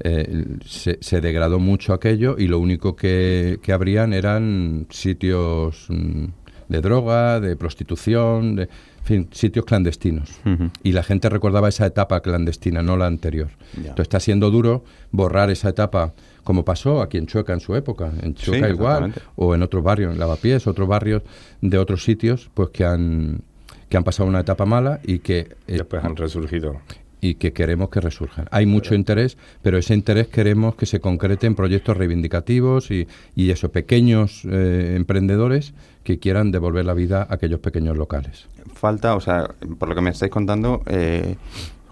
[0.01, 6.25] eh, se, se, degradó mucho aquello y lo único que, que habrían eran sitios mm,
[6.67, 8.69] de droga, de prostitución, de,
[9.03, 10.29] en fin, sitios clandestinos.
[10.45, 10.71] Uh -huh.
[10.81, 13.49] Y la gente recordaba esa etapa clandestina, no la anterior.
[13.73, 13.89] Yeah.
[13.89, 16.13] Entonces está siendo duro borrar esa etapa,
[16.45, 19.83] como pasó aquí en Chueca en su época, en Chueca sí, igual, o en otros
[19.83, 21.21] barrios, en Lavapiés, otros barrios
[21.59, 23.41] de otros sitios, pues que han
[23.89, 26.79] que han pasado una etapa mala y que eh, después han resurgido
[27.23, 28.47] y que queremos que resurjan.
[28.51, 33.51] Hay mucho interés, pero ese interés queremos que se concrete en proyectos reivindicativos y, y
[33.51, 38.47] esos pequeños eh, emprendedores que quieran devolver la vida a aquellos pequeños locales.
[38.73, 41.37] Falta, o sea, por lo que me estáis contando, eh,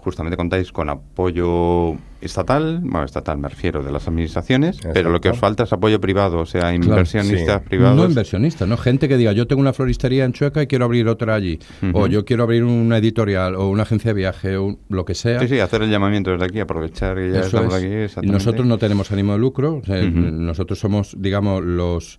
[0.02, 4.94] justamente contáis con apoyo estatal, bueno, estatal me refiero, de las administraciones, Exacto.
[4.94, 7.68] pero lo que os falta es apoyo privado, o sea, inversionistas claro, sí.
[7.68, 7.96] privados.
[7.96, 11.08] No inversionistas, no gente que diga, yo tengo una floristería en Chueca y quiero abrir
[11.08, 11.92] otra allí, uh -huh.
[11.94, 15.40] o yo quiero abrir una editorial o una agencia de viaje o lo que sea.
[15.40, 18.16] Sí, sí, hacer el llamamiento desde aquí, aprovechar que ya Eso estamos es.
[18.18, 18.26] aquí.
[18.26, 20.32] Y nosotros no tenemos ánimo de lucro, o sea, uh -huh.
[20.32, 22.18] nosotros somos, digamos, los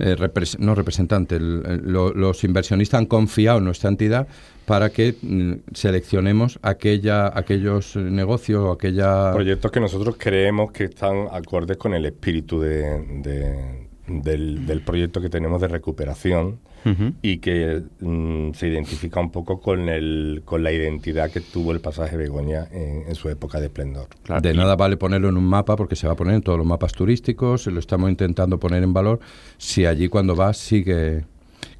[0.00, 4.26] eh, repres no lo, los inversionistas han confiado en nuestra entidad
[4.66, 9.32] para que mm, seleccionemos aquella, aquellos negocios o aquella...
[9.32, 13.79] Proyectos que nosotros creemos que están acordes con el espíritu de,
[14.10, 17.14] del, del, proyecto que tenemos de recuperación uh -huh.
[17.22, 21.80] y que mm, se identifica un poco con, el, con la identidad que tuvo el
[21.80, 24.08] pasaje Begoña en, en su época de esplendor.
[24.22, 24.40] Claro.
[24.40, 26.66] De nada vale ponerlo en un mapa porque se va a poner en todos los
[26.66, 29.20] mapas turísticos, lo estamos intentando poner en valor
[29.56, 31.24] si allí cuando vas sigue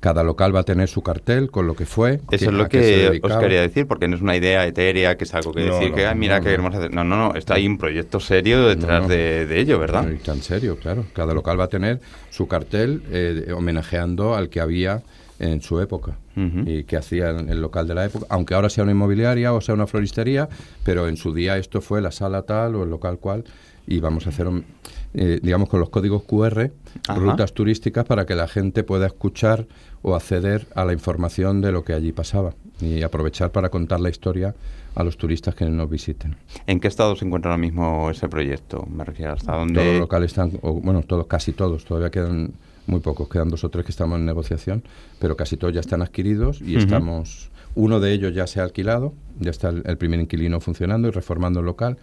[0.01, 2.21] cada local va a tener su cartel con lo que fue.
[2.31, 5.35] Eso es lo que os quería decir, porque no es una idea etérea, que es
[5.35, 6.93] algo que no, decir no, que, ah, mira, no, que queremos hacer.
[6.93, 10.09] No, no, no, está ahí un proyecto serio detrás de, de, ello, ¿verdad?
[10.25, 11.05] Tan serio, claro.
[11.13, 15.03] Cada local va a tener su cartel eh, homenajeando al que había
[15.39, 16.69] en su época uh -huh.
[16.69, 19.75] y que hacía el local de la época, aunque ahora sea una inmobiliaria o sea
[19.75, 20.51] una floristería,
[20.85, 23.45] pero en su día esto fue la sala tal o el local cual
[23.87, 24.67] y vamos a hacer un,
[25.15, 26.71] eh, digamos, con los códigos QR,
[27.09, 27.19] Ajá.
[27.19, 29.67] rutas turísticas para que la gente pueda escuchar
[30.03, 34.09] o acceder a la información de lo que allí pasaba y aprovechar para contar la
[34.09, 34.55] historia
[34.95, 36.37] a los turistas que nos visiten.
[36.67, 38.87] ¿En qué estado se encuentra ahora mismo ese proyecto?
[38.91, 39.75] Me refiero hasta dónde.
[39.75, 42.53] Todos los locales están, o, bueno, todos, casi todos, todavía quedan
[42.87, 44.83] muy pocos, quedan dos o tres que estamos en negociación,
[45.19, 46.85] pero casi todos ya están adquiridos y uh -huh.
[46.85, 47.51] estamos.
[47.77, 51.11] Uno de ellos ya se ha alquilado, ya está el, el primer inquilino funcionando y
[51.13, 51.99] reformando el local.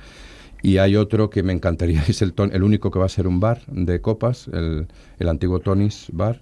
[0.62, 3.39] Y hay otro que me encantaría, es el, el único que va a ser un
[3.39, 4.88] bar de copas, el,
[5.20, 6.41] el antiguo Tony's Bar,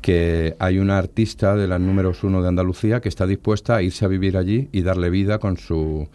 [0.00, 4.04] que hay una artista de las números uno de Andalucía que está dispuesta a irse
[4.04, 6.08] a vivir allí y darle vida con su...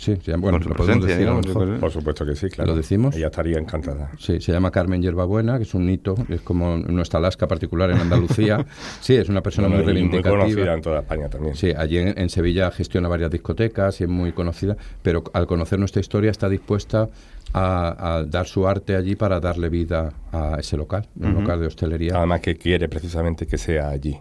[0.00, 1.78] Sí, se llama, bueno, lo podemos decir a lo mejor.
[1.78, 2.70] Por supuesto que sí, claro.
[2.70, 3.14] ¿Lo decimos?
[3.14, 4.10] Ella estaría encantada.
[4.18, 7.98] Sí, se llama Carmen Hierbabuena, que es un hito, es como nuestra Alaska particular en
[7.98, 8.64] Andalucía.
[9.02, 10.36] sí, es una persona muy, muy reivindicativa.
[10.38, 11.54] Muy conocida en toda España también.
[11.54, 15.78] Sí, allí en, en Sevilla gestiona varias discotecas y es muy conocida, pero al conocer
[15.78, 17.10] nuestra historia está dispuesta
[17.52, 21.40] a, a, dar su arte allí para darle vida a ese local, un uh -huh.
[21.40, 22.16] local de hostelería.
[22.16, 24.18] Además que quiere precisamente que sea allí,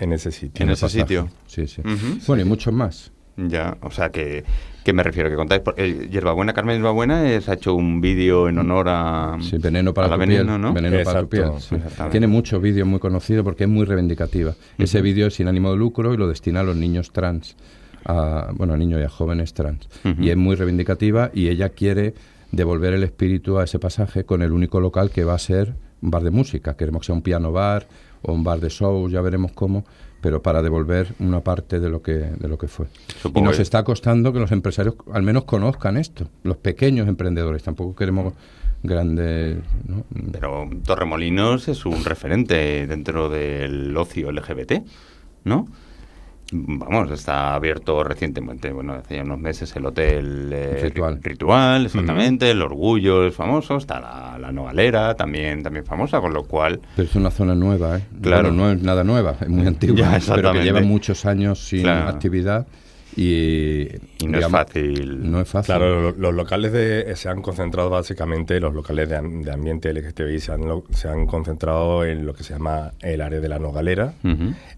[0.00, 0.64] en ese sitio.
[0.64, 1.02] En, ese pasaje.
[1.02, 1.28] sitio.
[1.46, 1.82] Sí, sí.
[1.84, 2.26] Uh -huh.
[2.26, 3.12] Bueno, y muchos más.
[3.36, 4.44] Ya, o sea que,
[4.84, 5.62] que me refiero que contáis.
[5.76, 9.36] El Hierbabuena, Carmen Hierbabuena, es, ha hecho un vídeo en honor a.
[9.40, 10.60] Sí, Veneno para a tu veneno, piel.
[10.60, 10.72] ¿no?
[10.72, 11.80] Veneno Exacto, para tu piel.
[11.80, 12.04] Sí.
[12.10, 14.50] Tiene muchos vídeos muy conocidos porque es muy reivindicativa.
[14.50, 14.84] Uh -huh.
[14.84, 17.56] Ese vídeo es sin ánimo de lucro y lo destina a los niños trans.
[18.06, 19.86] A, bueno, a niños y a jóvenes trans.
[20.04, 20.24] Uh -huh.
[20.24, 22.14] Y es muy reivindicativa y ella quiere
[22.50, 26.10] devolver el espíritu a ese pasaje con el único local que va a ser un
[26.10, 26.76] bar de música.
[26.76, 27.86] Queremos que sea un piano bar
[28.22, 29.84] o un bar de shows, ya veremos cómo,
[30.20, 32.86] pero para devolver una parte de lo que, de lo que fue.
[33.34, 37.94] y nos está costando que los empresarios al menos conozcan esto, los pequeños emprendedores, tampoco
[37.94, 38.34] queremos
[38.82, 39.58] grandes...
[40.32, 44.82] Pero Torremolinos es un referente dentro del ocio LGBT,
[45.44, 45.66] ¿no?
[46.52, 50.90] Vamos, está abierto recientemente, bueno, hace ya unos meses el hotel eh,
[51.22, 51.86] ritual.
[51.86, 56.80] exactamente, el Orgullo es famoso, está la, la, Nogalera también, también famosa, con lo cual...
[56.96, 58.02] Pero es una zona nueva, ¿eh?
[58.20, 58.50] Claro.
[58.50, 62.66] no es nada nueva, es muy antigua, pero que lleva muchos años sin actividad
[63.16, 63.88] y,
[64.26, 65.30] no es fácil.
[65.30, 65.74] No es fácil.
[65.74, 70.62] Claro, los, locales de, se han concentrado básicamente, los locales de, ambiente LGTBI se han,
[70.90, 74.14] se han concentrado en lo que se llama el área de la Nogalera.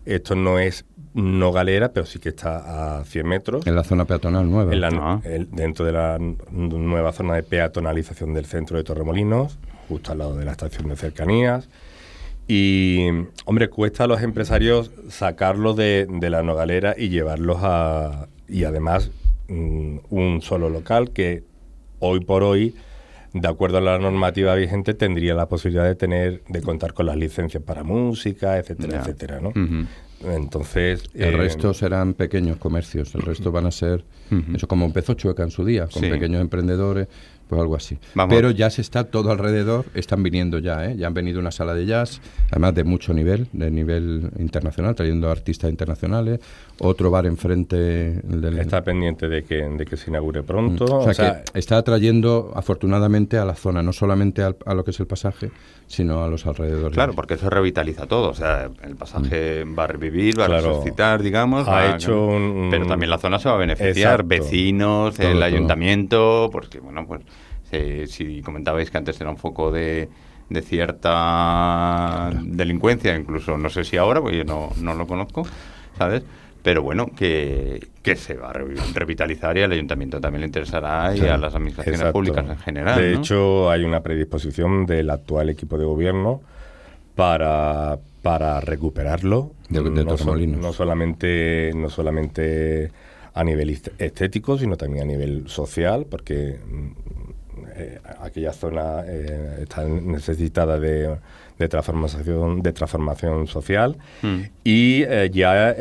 [0.05, 3.67] Esto no es no galera, pero sí que está a 100 metros.
[3.67, 4.73] En la zona peatonal nueva.
[4.95, 5.21] Ah.
[5.51, 6.19] dentro de la
[6.51, 10.97] nueva zona de peatonalización del centro de Torremolinos, justo al lado de la estación de
[10.97, 11.69] cercanías.
[12.55, 13.09] Y,
[13.47, 18.29] hombre, cuesta a los empresarios sacarlos de, la nogalera y llevarlos a...
[18.47, 19.11] Y además,
[19.49, 21.45] mm, un solo local que
[21.99, 22.75] hoy por hoy,
[23.33, 27.17] de acuerdo a la normativa vigente, tendría la posibilidad de tener, de contar con las
[27.17, 29.55] licencias para música, etcétera, etcétera, ¿no?
[30.23, 31.05] Entonces.
[31.15, 34.05] El eh, resto serán pequeños comercios, el resto van a ser.
[34.55, 37.09] Eso como empezó Chueca en su día, con pequeños emprendedores,
[37.53, 37.99] pues algo así.
[38.31, 40.97] Pero ya se está todo alrededor, están viniendo ya, ¿eh?
[40.97, 45.31] ya han venido una sala de jazz, además de mucho nivel, de nivel internacional, trayendo
[45.31, 46.41] artistas internacionales,
[46.79, 47.77] otro bar enfrente.
[47.77, 48.59] Del...
[48.59, 50.87] Está pendiente de que, de que se inaugure pronto.
[50.87, 51.09] Mm.
[51.11, 55.01] O, sea, que está atrayendo afortunadamente a la zona, no solamente a lo que es
[55.01, 55.51] el pasaje,
[55.87, 56.95] sino a los alrededores.
[56.95, 59.79] Claro, porque eso revitaliza todo, o sea, el pasaje mm.
[59.79, 61.69] va a revivir, va a resucitar, digamos.
[61.69, 66.81] Ha hecho un, Pero también la zona se va a beneficiar, vecinos, el ayuntamiento, porque
[66.81, 67.21] bueno, pues
[68.07, 70.09] si comentabais que antes era un foco de,
[70.49, 75.47] de cierta delincuencia, incluso no sé si ahora, porque yo no, no lo conozco,
[75.97, 76.23] ¿sabes?
[76.63, 81.21] Pero bueno, que, que se va a revitalizar y al ayuntamiento también le interesará y
[81.27, 83.01] a las administraciones públicas en general.
[83.01, 86.41] De hecho, hay una predisposición del actual equipo de gobierno
[87.17, 89.53] para, para recuperarlo.
[89.69, 92.93] De, no, no, solamente, no solamente
[93.35, 96.61] a nivel estético, sino también a nivel social, porque
[97.77, 101.19] eh, aquella zona eh, está necesitada de,
[101.69, 104.41] transformación de transformación social hmm.
[104.65, 105.77] y eh, ya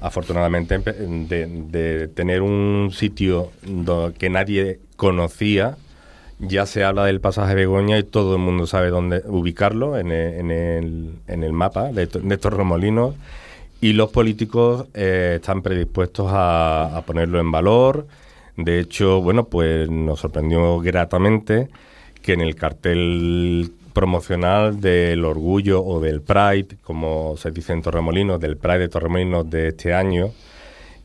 [0.00, 3.50] afortunadamente de, tener un sitio
[4.16, 5.76] que nadie conocía
[6.38, 11.18] ya se habla del pasaje Begoña y todo el mundo sabe dónde ubicarlo en el,
[11.26, 13.16] en el, mapa de, de Torremolinos
[13.80, 18.06] y los políticos están predispuestos a, a ponerlo en valor
[18.56, 21.68] de hecho, bueno, pues nos sorprendió gratamente
[22.22, 28.40] que en el cartel promocional del orgullo o del Pride, como se dice en Torremolinos,
[28.40, 30.32] del Pride de Torremolinos de este año,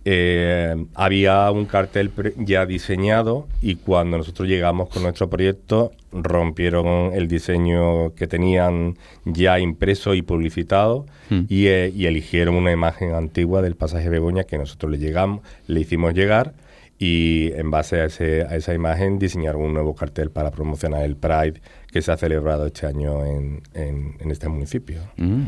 [0.04, 7.28] eh, había un cartel ya diseñado y cuando nosotros llegamos con nuestro proyecto rompieron el
[7.28, 11.42] diseño que tenían ya impreso y publicitado hmm.
[11.48, 15.82] y, eh, y, eligieron una imagen antigua del pasaje Begoña que nosotros le llegamos, le
[15.82, 16.54] hicimos llegar
[17.02, 21.18] y en base a, ese, a esa imagen diseñaron un nuevo cartel para promocionar el
[21.18, 21.60] Pride
[21.92, 25.02] que se ha celebrado este año en, en, este municipio.
[25.18, 25.42] Mm,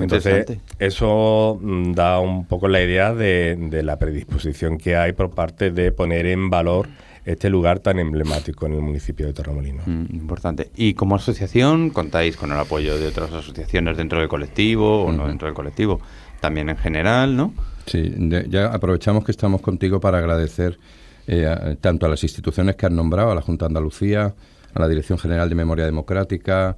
[0.00, 0.46] Entonces,
[0.78, 5.72] eso mm, da un poco la idea de, de, la predisposición que hay por parte
[5.72, 6.88] de poner en valor
[7.24, 9.88] este lugar tan emblemático en el municipio de Torremolinos.
[9.88, 10.70] Mm, importante.
[10.76, 15.26] ¿Y como asociación contáis con el apoyo de otras asociaciones dentro del colectivo o no
[15.26, 16.00] dentro del colectivo?
[16.38, 17.52] También en general, ¿no?
[17.86, 18.14] Sí,
[18.48, 20.78] ya aprovechamos que estamos contigo para agradecer
[21.26, 24.34] eh, tanto a las instituciones que han nombrado, a la Junta de Andalucía,
[24.72, 26.76] a la Dirección General de Memoria Democrática,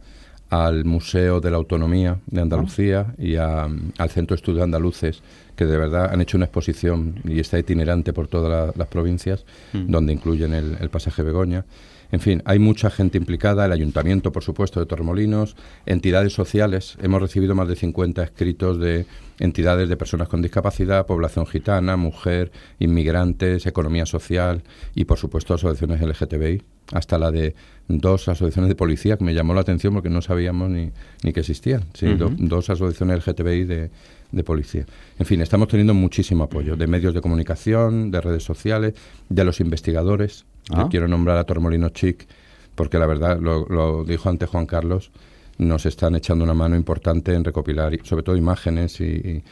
[0.51, 5.23] al Museo de la Autonomía de Andalucía y al Centro de Estudios Andaluces,
[5.57, 9.91] que de verdad han hecho una exposición y está itinerante por todas las provincias, mm.
[9.91, 11.65] donde incluyen el, el pasaje Begoña.
[12.13, 16.97] En fin, hay mucha gente implicada, el ayuntamiento, por supuesto, de Torremolinos, entidades sociales.
[17.03, 19.07] Hemos recibido más de 50 escritos de
[19.39, 24.63] entidades de personas con discapacidad, población gitana, mujer, inmigrantes, economía social
[24.95, 27.55] y, por supuesto, asociaciones LGTBI, hasta la de
[27.89, 30.91] dos asociaciones de policía, que me llamó la atención porque no sabíamos ni,
[31.23, 31.85] ni que existían.
[31.95, 32.07] Sí,
[32.39, 33.91] dos asociaciones LGTBI de,
[34.33, 34.87] de policía.
[35.19, 38.95] En fin, estamos teniendo muchísimo apoyo de medios de comunicación, de redes sociales,
[39.29, 40.45] de los investigadores.
[40.71, 40.89] Ah.
[40.91, 42.27] quiero nombrar a Tormolino Chic,
[42.75, 45.11] porque la verdad, lo, dijo antes Juan Carlos,
[45.59, 49.43] nos están echando una mano importante en recopilar, sobre todo imágenes y,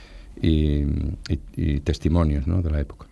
[0.40, 3.06] y, testimonios de la época.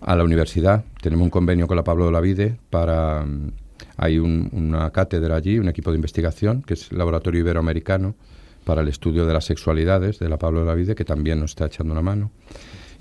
[0.00, 3.24] A la universidad tenemos un convenio con la Pablo de la Vide para...
[3.96, 8.14] Hay una cátedra allí, un equipo de investigación, que es el Laboratorio Iberoamericano,
[8.64, 11.52] para el estudio de las sexualidades de la Pablo de la Vida, que también nos
[11.52, 12.30] está echando una mano.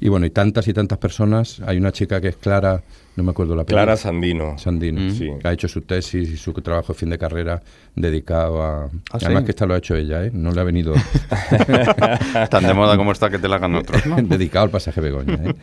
[0.03, 1.61] Y bueno, y tantas y tantas personas.
[1.63, 2.81] Hay una chica que es Clara,
[3.15, 4.57] no me acuerdo la Clara Sandino.
[4.57, 5.11] Sandino, mm.
[5.11, 5.29] sí.
[5.43, 7.61] ha hecho su tesis y su trabajo de fin de carrera
[7.95, 8.85] dedicado a...
[8.85, 9.45] ¿Ah, además sí?
[9.45, 10.31] que esta lo ha hecho ella, ¿eh?
[10.33, 10.95] No le ha venido...
[12.49, 14.15] Tan de moda como está que te la hagan otros, ¿no?
[14.23, 15.53] dedicado al pasaje Begoña, ¿eh?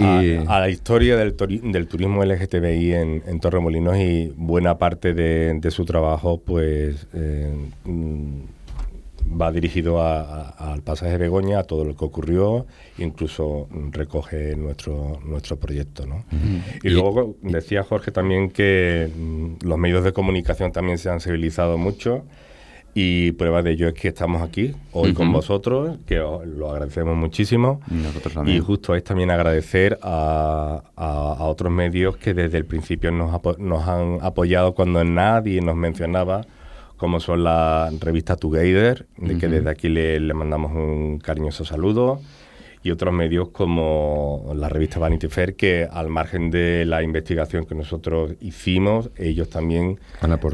[0.00, 0.48] Y...
[0.48, 5.60] A, a, la historia del, del turismo LGTBI en, en, Torremolinos y buena parte de,
[5.60, 7.06] de su trabajo, pues...
[7.14, 7.54] Eh,
[9.28, 12.66] va dirigido a, a, al pasaje Begoña, a todo lo que ocurrió,
[12.98, 16.06] incluso recoge nuestro, nuestro proyecto.
[16.06, 16.24] ¿no?
[16.82, 21.20] Y, y luego decía Jorge también que mm, los medios de comunicación también se han
[21.20, 22.24] civilizado mucho
[22.98, 27.14] y prueba de ello es que estamos aquí hoy con vosotros, que os, lo agradecemos
[27.14, 27.82] muchísimo.
[28.46, 33.12] Y, y, justo es también agradecer a, a, a, otros medios que desde el principio
[33.12, 36.46] nos, nos han apoyado cuando nadie nos mencionaba
[36.96, 39.40] como son la revista Together, de uh -huh.
[39.40, 42.20] que desde aquí le, le, mandamos un cariñoso saludo,
[42.86, 47.74] y otros medios como la revista Vanity Fair, que al margen de la investigación que
[47.74, 49.98] nosotros hicimos, ellos también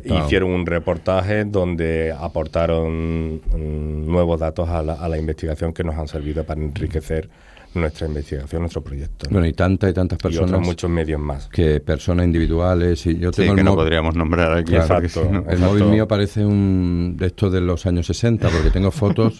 [0.04, 5.94] hicieron un reportaje donde aportaron um, nuevos datos a la, a la, investigación que nos
[5.96, 7.28] han servido para enriquecer
[7.74, 9.26] nuestra investigación, nuestro proyecto.
[9.26, 9.32] ¿no?
[9.32, 10.50] Bueno, y tantas y tantas personas.
[10.50, 11.48] Y otros muchos medios más.
[11.48, 13.06] Que personas individuales.
[13.06, 14.72] Y yo tengo sí, que no podríamos nombrar aquí.
[14.72, 18.70] Claro, exacto, no, el móvil mío parece un de estos de los años 60, porque
[18.70, 19.38] tengo fotos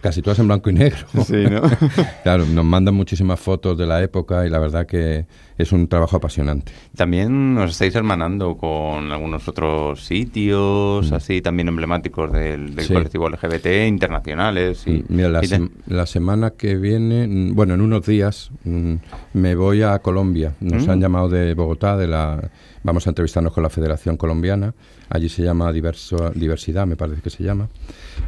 [0.00, 1.06] casi todas en blanco y negro.
[1.24, 1.62] Sí, ¿no?
[2.22, 5.26] claro, nos mandan muchísimas fotos de la época y la verdad que
[5.58, 6.72] es un trabajo apasionante.
[6.96, 11.14] También nos estáis hermanando con algunos otros sitios, mm.
[11.14, 12.94] así también emblemáticos del, del sí.
[12.94, 14.86] colectivo LGBT, internacionales.
[14.86, 18.94] Y, Mira, la, y se la, semana que viene, bueno, en unos días mm,
[19.34, 20.54] me voy a Colombia.
[20.60, 20.90] Nos mm.
[20.90, 22.50] han llamado de Bogotá, de la
[22.84, 24.72] vamos a entrevistarnos con la Federación Colombiana.
[25.10, 27.68] Allí se llama diverso, Diversidad, me parece que se llama.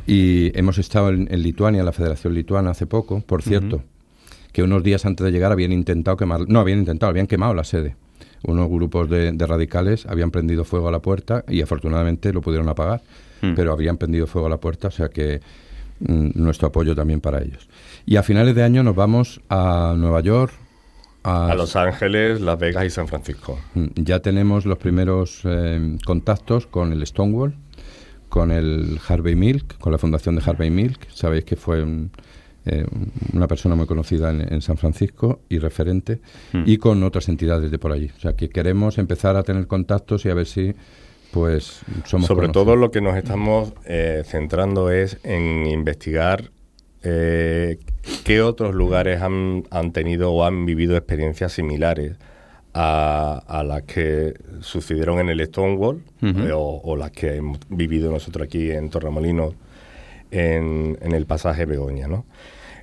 [0.04, 3.76] Y hemos estado en, en Lituania, la Federación Lituana, hace poco, por cierto.
[3.76, 3.99] Uh -huh
[4.52, 7.64] que unos días antes de llegar habían intentado quemar, no habían intentado, habían quemado la
[7.64, 7.96] sede.
[8.42, 12.68] Unos grupos de, de radicales habían prendido fuego a la puerta y afortunadamente lo pudieron
[12.68, 13.02] apagar,
[13.42, 13.54] mm.
[13.54, 15.40] pero habían prendido fuego a la puerta, o sea que
[16.00, 17.68] mm, nuestro apoyo también para ellos.
[18.06, 20.52] Y a finales de año nos vamos a Nueva York,
[21.22, 23.58] a, a, Los Ángeles, Las Vegas y San Francisco.
[23.74, 27.54] Mm, Ya tenemos los primeros eh, contactos con el Stonewall,
[28.30, 31.08] con el Harvey Milk, con la fundación de Harvey Milk.
[31.10, 32.10] Sabéis que fue un,
[32.66, 32.84] eh,
[33.32, 36.20] una persona muy conocida en, en, San Francisco y referente,
[36.52, 36.64] mm.
[36.66, 38.10] y con otras entidades de por allí.
[38.16, 40.74] O sea, que queremos empezar a tener contactos y a ver si
[41.30, 42.64] pues somos Sobre conocidos.
[42.64, 46.50] todo lo que nos estamos eh, centrando es en investigar
[47.02, 47.78] eh,
[48.24, 52.16] qué otros lugares han, han, tenido o han vivido experiencias similares
[52.74, 56.52] a, a las que sucedieron en el Stonewall uh -huh.
[56.54, 59.54] o, o, las que hemos vivido nosotros aquí en Torremolinos
[60.30, 62.24] en, el pasaje Begoña, ¿no?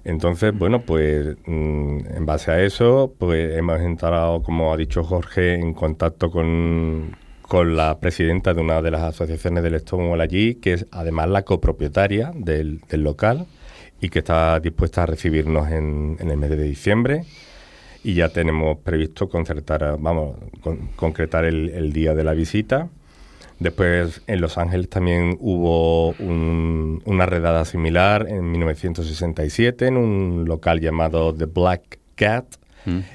[0.04, 5.56] Entonces, bueno, pues mmm, en base a eso, pues hemos entrado, como ha dicho Jorge,
[5.56, 10.74] en contacto con, con la presidenta de una de las asociaciones del Stonewall allí, que
[10.74, 13.48] es además la copropietaria del, local
[14.00, 17.24] y que está dispuesta a recibirnos en, el mes de diciembre.
[18.04, 22.90] Y ya tenemos previsto concertar, vamos, con, concretar el día de la visita.
[23.60, 30.80] Después en Los Ángeles también hubo un, una redada similar en 1967 en un local
[30.80, 32.46] llamado The Black Cat.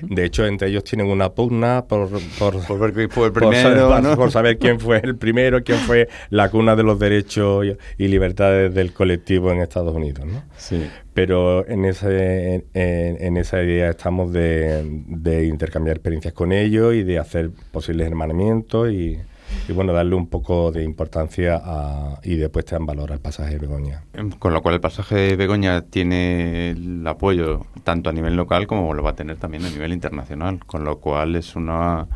[0.02, 2.92] De hecho, entre ellos tienen una pugna por, por, por
[3.32, 4.16] primero, por, ¿no?
[4.16, 8.08] por, saber quién fue el primero, quién fue la cuna de los derechos y, y
[8.08, 10.26] libertades del colectivo en Estados Unidos.
[10.26, 10.42] ¿no?
[10.58, 10.86] Sí.
[11.14, 17.02] Pero en, ese, en, en, esa idea estamos de, de intercambiar experiencias con ellos y
[17.02, 19.20] de hacer posibles hermanamientos y,
[19.68, 23.52] y bueno, darle un poco de importancia a, y de puesta en valor al pasaje
[23.52, 24.02] de Begoña.
[24.38, 28.92] Con lo cual el pasaje de Begoña tiene el apoyo tanto a nivel local como
[28.94, 32.06] lo va a tener también a nivel internacional, con lo cual es una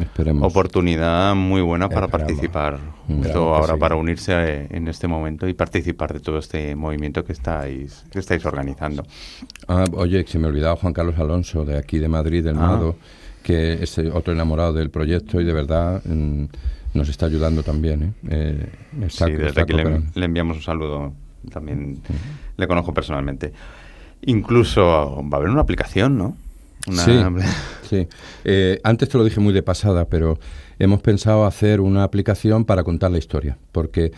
[0.00, 0.50] Esperemos.
[0.50, 2.28] oportunidad muy buena para Esperamos.
[2.28, 3.80] participar, justo ahora sí.
[3.80, 8.46] para unirse en este momento y participar de todo este movimiento que estáis, que estáis
[8.46, 9.04] organizando.
[9.68, 12.60] Ah, oye, se me olvidaba Juan Carlos Alonso, de aquí de Madrid, del ah.
[12.60, 12.96] Mado,
[13.42, 16.00] que es otro enamorado del proyecto y de verdad...
[16.04, 16.44] Mmm,
[16.94, 18.02] nos está ayudando también.
[18.02, 18.12] ¿eh?
[18.28, 18.68] Eh,
[19.02, 21.12] está, sí, desde aquí le, le, enviamos un saludo.
[21.50, 22.14] También sí.
[22.56, 23.52] le conozco personalmente.
[24.22, 26.36] Incluso va a haber una aplicación, ¿no?
[26.86, 27.04] Una...
[27.04, 27.20] Sí,
[27.88, 28.08] sí.
[28.44, 30.38] Eh, antes te lo dije muy de pasada, pero
[30.78, 34.12] hemos pensado hacer una aplicación para contar la historia, porque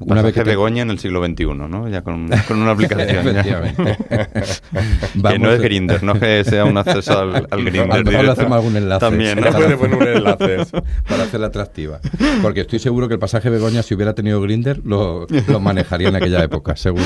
[0.00, 1.88] Una vez que Begoña en el siglo XXI, ¿no?
[1.88, 3.28] Ya con, una aplicación.
[3.28, 3.98] Efectivamente.
[5.28, 7.92] que no es Grinder, no que sea un acceso al, al Grinder.
[7.92, 9.00] A lo le hacemos algún enlace.
[9.00, 9.50] También, ¿no?
[9.50, 10.58] Puede poner un enlace.
[11.08, 12.00] para hacerla atractiva.
[12.40, 16.16] Porque estoy seguro que el pasaje Begoña, si hubiera tenido Grinder, lo, lo, manejaría en
[16.16, 17.04] aquella época, seguro.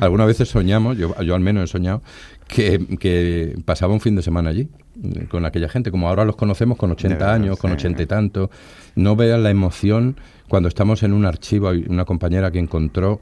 [0.00, 2.02] Algunas veces soñamos, yo, yo al menos he soñado,
[2.46, 4.68] que, que pasaba un fin de semana allí
[5.28, 8.50] con aquella gente, como ahora los conocemos con 80 años, con 80 y tanto.
[8.94, 10.16] No vean la emoción
[10.48, 13.20] cuando estamos en un archivo, hay una compañera que encontró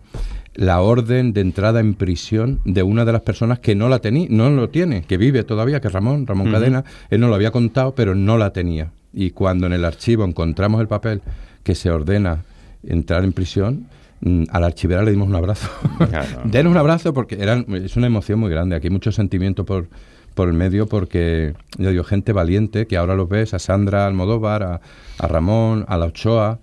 [0.54, 4.26] la orden de entrada en prisión de una de las personas que no la tenía,
[4.30, 7.50] no lo tiene, que vive todavía, que es Ramón, Ramón Cadena, él no lo había
[7.50, 8.90] contado, pero no la tenía.
[9.12, 11.22] Y cuando en el archivo encontramos el papel
[11.62, 12.44] que se ordena
[12.86, 13.88] entrar en prisión,
[14.20, 15.68] mm, al archivera le dimos un abrazo.
[16.44, 18.76] Denos un abrazo porque era, es una emoción muy grande.
[18.76, 19.88] Aquí hay mucho sentimiento por,
[20.34, 24.62] por el medio porque, yo digo, gente valiente que ahora los ves, a Sandra Almodóvar,
[24.62, 24.80] a,
[25.18, 26.60] a Ramón, a la Ochoa,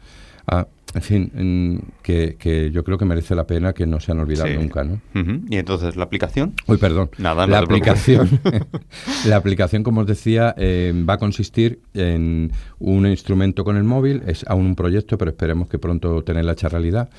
[0.47, 4.49] a, en fin, que, yo creo que merece la pena que no se han olvidado
[4.53, 5.01] nunca, ¿no?
[5.49, 6.53] ¿Y entonces la aplicación?
[6.67, 7.09] Uy, perdón.
[7.17, 8.39] Nada, la aplicación,
[9.25, 14.23] la aplicación, como os decía, eh, va a consistir en un instrumento con el móvil,
[14.27, 17.09] es aún un proyecto, pero esperemos que pronto tenerla hecha realidad,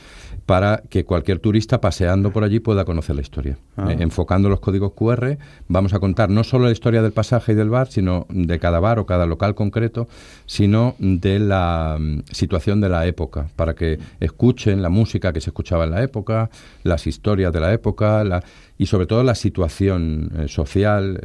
[0.47, 3.59] para que cualquier turista paseando por allí pueda conocer la historia.
[3.76, 3.93] Ah.
[3.93, 5.38] Eh, enfocando los códigos QR,
[5.68, 8.80] vamos a contar no solo la historia del pasaje y del bar, sino de cada
[8.80, 10.09] bar o cada local concreto,
[10.47, 15.51] sino de la mm, situación de la época para que escuchen la música que se
[15.51, 16.51] escuchaba en la época,
[16.82, 18.24] las historias de la época
[18.78, 21.20] y sobre todo la situación eh, social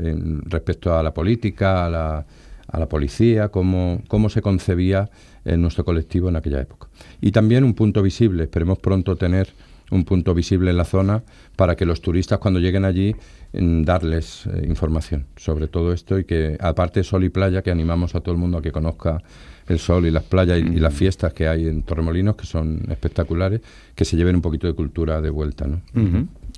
[0.45, 2.25] respecto a la política, a la,
[2.67, 5.09] a la policía, cómo, cómo se concebía
[5.45, 6.87] en nuestro colectivo en aquella época.
[7.21, 9.53] Y también un punto visible, esperemos pronto tener
[9.89, 11.23] un punto visible en la zona
[11.55, 13.15] para que los turistas cuando lleguen allí
[13.53, 18.19] darles eh, información sobre todo esto y que aparte Sol y Playa que animamos a
[18.19, 19.23] todo el mundo a que conozca
[19.67, 23.61] el sol y las playas y, las fiestas que hay en Torremolinos, que son espectaculares,
[23.95, 25.81] que se lleven un poquito de cultura de vuelta, ¿no?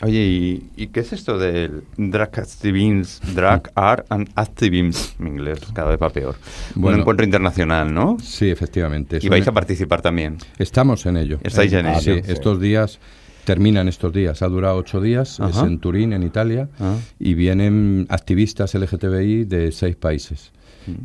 [0.02, 5.60] Oye, ¿y, qué es esto del drag activism, drag art and activism en inglés?
[5.74, 6.36] Cada vez va peor.
[6.76, 8.18] un encuentro internacional, ¿no?
[8.22, 9.20] Sí, efectivamente.
[9.22, 10.38] ¿Y vais a participar también?
[10.58, 11.40] Estamos en ello.
[11.44, 12.00] ¿Estáis en ello?
[12.00, 13.00] Sí, estos días
[13.44, 14.42] terminan estos días.
[14.42, 16.96] Ha durado ocho días, es en Turín, en Italia, ah.
[17.20, 20.52] y vienen activistas LGTBI de seis países.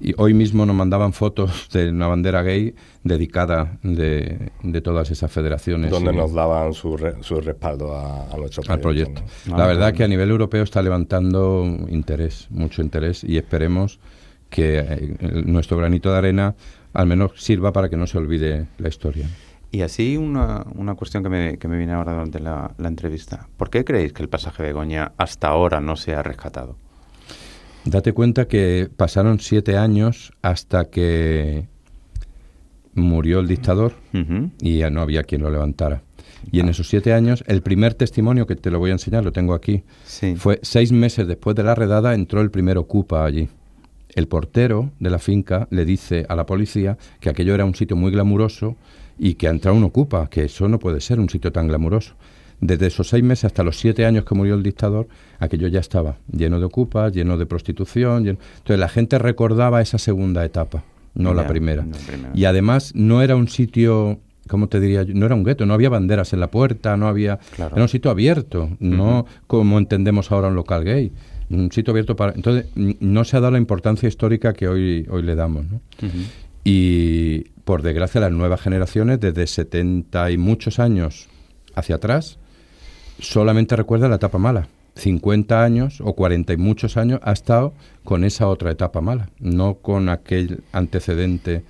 [0.01, 5.31] Y hoy mismo nos mandaban fotos de una bandera gay dedicada de, de todas esas
[5.31, 5.91] federaciones.
[5.91, 8.73] Donde nos daban su, su respaldo a, nuestro proyecto.
[8.73, 9.23] Al proyecto.
[9.47, 14.01] La ah, verdad que a nivel europeo está levantando interés, mucho interés, y esperemos
[14.51, 15.17] que eh,
[15.47, 16.55] nuestro granito de arena
[16.93, 19.29] al menos sirva para que no se olvide la historia.
[19.71, 23.49] Y así una, una cuestión que me, que me viene ahora durante la, la entrevista.
[23.57, 26.77] ¿Por qué creéis que el pasaje de Begoña hasta ahora no se ha rescatado?
[27.85, 31.69] Date cuenta que pasaron siete años hasta que
[32.95, 33.95] murió el dictador
[34.61, 36.03] y ya no había quien lo levantara.
[36.51, 39.33] Y en esos siete años, el primer testimonio que te lo voy a enseñar, lo
[39.33, 39.83] tengo aquí,
[40.37, 43.49] fue seis meses después de la redada, entró el primer ocupa allí.
[44.15, 47.97] El portero de la finca le dice a la policía que aquello era un sitio
[47.97, 48.77] muy glamuroso
[49.19, 52.15] y que ha entrado un ocupa, que eso no puede ser un sitio tan glamuroso.
[52.61, 56.17] Desde esos seis meses hasta los siete años que murió el dictador, aquello ya estaba
[56.31, 58.27] lleno de ocupas, lleno de prostitución.
[58.27, 60.85] Entonces la gente recordaba esa segunda etapa,
[61.15, 61.87] no, la, primera.
[62.35, 65.89] Y además no era un sitio ¿cómo te diría No era un gueto, no había
[65.89, 67.39] banderas en la puerta, no había...
[67.57, 71.13] Era un sitio abierto, no como entendemos ahora un local gay.
[71.51, 72.33] Un sitio abierto para...
[72.33, 75.81] Entonces, no se ha dado la importancia histórica que hoy, hoy le damos, ¿no?
[76.65, 81.29] Y, por desgracia, las nuevas generaciones, desde 70 y muchos años
[81.75, 82.39] hacia atrás,
[83.19, 84.69] solamente recuerda la etapa mala.
[84.97, 89.75] 50 años o 40 y muchos años ha estado con esa otra etapa mala, no
[89.75, 91.65] con aquel antecedente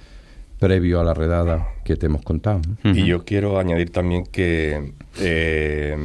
[0.59, 2.61] previo a la redada que te hemos contado.
[2.83, 5.97] Y yo quiero añadir también que eh,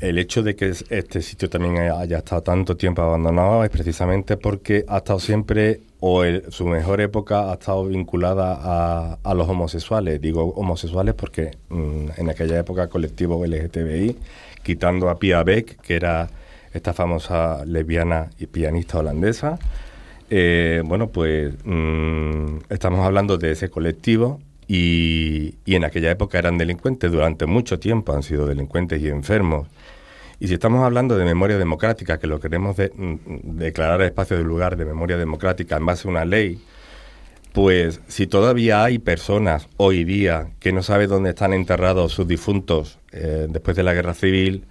[0.00, 4.84] el hecho de que este sitio también haya estado tanto tiempo abandonado es precisamente porque
[4.88, 10.20] ha estado siempre o su mejor época ha estado vinculada a, los homosexuales.
[10.20, 14.14] Digo homosexuales porque mm, en aquella época colectivo LGTBI,
[14.62, 16.28] quitando a Pia Beck, que era
[16.74, 19.58] esta famosa lesbiana y pianista holandesa,
[20.28, 26.58] eh, bueno, pues mm, estamos hablando de ese colectivo y, y en aquella época eran
[26.58, 29.68] delincuentes, durante mucho tiempo han sido delincuentes y enfermos.
[30.40, 34.44] Y si estamos hablando de memoria democrática, que lo queremos de, mm, declarar espacio de
[34.44, 36.60] lugar de memoria democrática en base a una ley,
[37.52, 42.98] pues si todavía hay personas hoy día que no saben dónde están enterrados sus difuntos
[43.12, 44.64] eh, después de la guerra civil,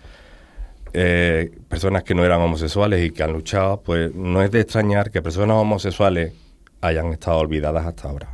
[0.91, 5.11] eh, personas que no eran homosexuales y que han luchado, pues no es de extrañar
[5.11, 6.33] que personas homosexuales
[6.81, 8.33] hayan estado olvidadas hasta ahora.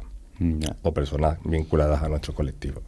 [0.84, 2.82] O personas vinculadas a nuestro colectivo.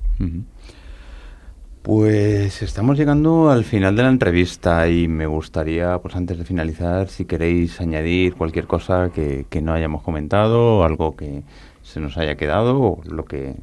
[1.82, 7.09] Pues estamos llegando al final de la entrevista y me gustaría, pues antes de finalizar,
[7.09, 11.41] si queréis añadir cualquier cosa que, no hayamos comentado, algo que
[11.82, 13.55] se nos haya quedado, o lo que,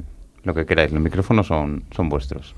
[0.43, 0.91] lo que queráis.
[0.91, 2.57] Los micrófonos son, son vuestros.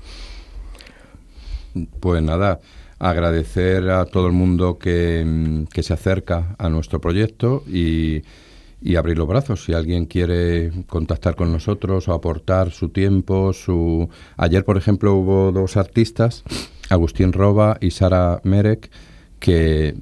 [1.99, 2.59] Pues nada,
[2.97, 8.23] agradecer a todo el mundo que, que se acerca a nuestro proyecto y
[8.81, 9.63] y abrir los brazos.
[9.63, 14.09] Si alguien quiere contactar con nosotros o aportar su tiempo, su...
[14.37, 16.43] Ayer, por ejemplo, hubo dos artistas,
[16.89, 18.89] Agustín Roba y Sara Merek,
[19.39, 19.95] que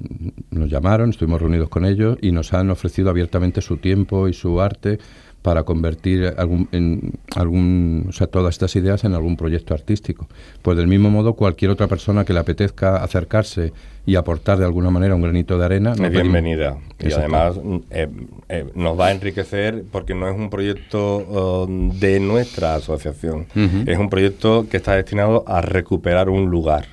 [0.50, 4.60] nos llamaron, estuvimos reunidos con ellos y nos han ofrecido abiertamente su tiempo y su
[4.60, 4.98] arte
[5.42, 10.28] para convertir algún, en algún, o sea, todas estas ideas en algún proyecto artístico.
[10.62, 13.72] Pues del mismo modo, cualquier otra persona que le apetezca acercarse
[14.04, 15.92] y aportar de alguna manera un granito de arena.
[15.92, 16.78] Es bienvenida.
[16.98, 17.58] Y además
[17.90, 18.08] eh,
[18.48, 21.18] eh, nos va a enriquecer porque no es un proyecto
[21.66, 23.46] um, de nuestra asociación,
[23.86, 26.86] es un proyecto que está destinado a recuperar un lugar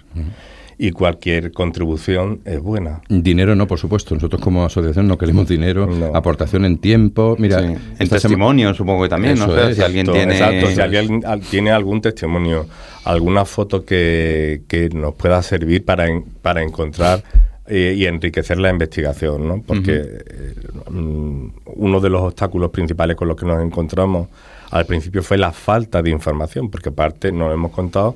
[0.79, 3.01] y cualquier contribución es buena.
[3.09, 4.13] Dinero no, por supuesto.
[4.13, 7.35] Nosotros como asociación no queremos dinero, aportación en tiempo.
[7.39, 9.47] Mira, en testimonio supongo que también, ¿no?
[9.73, 10.33] si alguien tiene...
[10.33, 12.67] Exacto, si alguien tiene algún testimonio,
[13.05, 16.07] alguna foto que, que nos pueda servir para,
[16.41, 17.23] para encontrar
[17.69, 19.61] eh, y enriquecer la investigación, ¿no?
[19.61, 20.53] Porque eh,
[20.89, 24.29] uno de los obstáculos principales con los que nos encontramos
[24.71, 28.15] al principio fue la falta de información, porque aparte nos hemos contado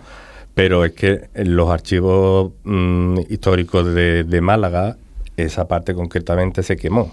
[0.62, 4.96] pero es que en los archivos mm, históricos de, Málaga,
[5.36, 7.12] esa parte concretamente se quemó.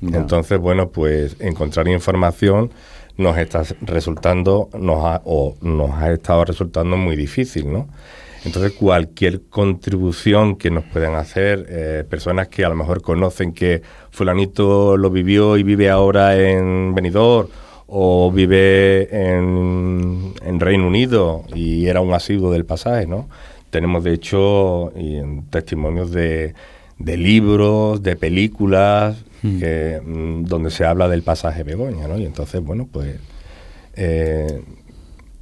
[0.00, 2.70] Entonces, bueno, pues encontrar información
[3.16, 7.88] nos está resultando, nos ha, o nos ha estado resultando muy difícil, ¿no?
[8.44, 13.82] Entonces, cualquier contribución que nos puedan hacer, eh, personas que a lo mejor conocen que
[14.12, 17.48] fulanito lo vivió y vive ahora en Benidorm,
[17.90, 23.28] o vive en, en, Reino Unido y era un asiduo del pasaje, ¿no?
[23.70, 24.92] Tenemos, de hecho,
[25.50, 26.54] testimonios de,
[26.98, 29.58] de libros, de películas, hmm.
[29.58, 32.16] que, mm, donde se habla del pasaje Begoña, ¿no?
[32.16, 33.16] Y entonces, bueno, pues
[33.94, 34.62] eh,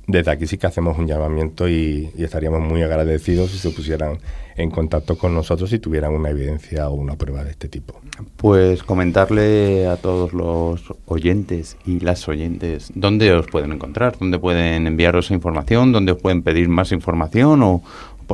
[0.08, 4.18] desde aquí sí que hacemos un llamamiento y, estaríamos muy agradecidos si se pusieran
[4.56, 8.00] en contacto con nosotros si tuvieran una evidencia o una prueba de este tipo.
[8.36, 14.86] Pues comentarle a todos los oyentes y las oyentes dónde os pueden encontrar, dónde pueden
[14.86, 17.82] enviaros información, dónde os pueden pedir más información o,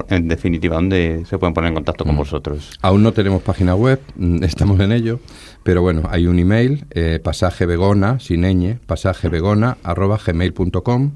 [0.08, 2.18] en definitiva, dónde se pueden poner en contacto con mm.
[2.18, 2.78] vosotros.
[2.82, 5.18] Aún no tenemos página web, mm, estamos en ello,
[5.64, 11.10] pero bueno, hay un email, eh, pasajevegona, sin ñ, pasajevegona, arroba gmail.com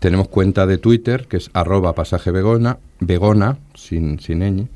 [0.00, 4.68] tenemos cuenta de Twitter, que es arroba pasaje vegona, sin, sin ñ,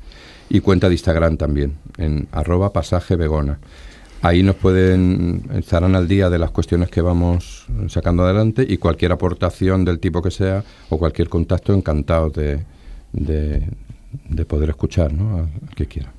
[0.49, 3.59] y cuenta de Instagram también, en arroba pasaje vegona.
[4.21, 9.11] Ahí nos pueden, estarán al día de las cuestiones que vamos sacando adelante y cualquier
[9.11, 12.63] aportación del tipo que sea o cualquier contacto, encantado de,
[13.11, 15.39] de, poder escuchar, ¿no?
[15.39, 16.13] Al que quiera.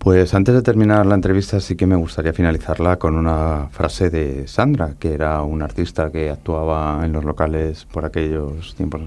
[0.00, 4.48] Pues antes de terminar la entrevista sí que me gustaría finalizarla con una frase de
[4.48, 9.02] Sandra, que era una artista que actuaba en los locales por aquellos tiempos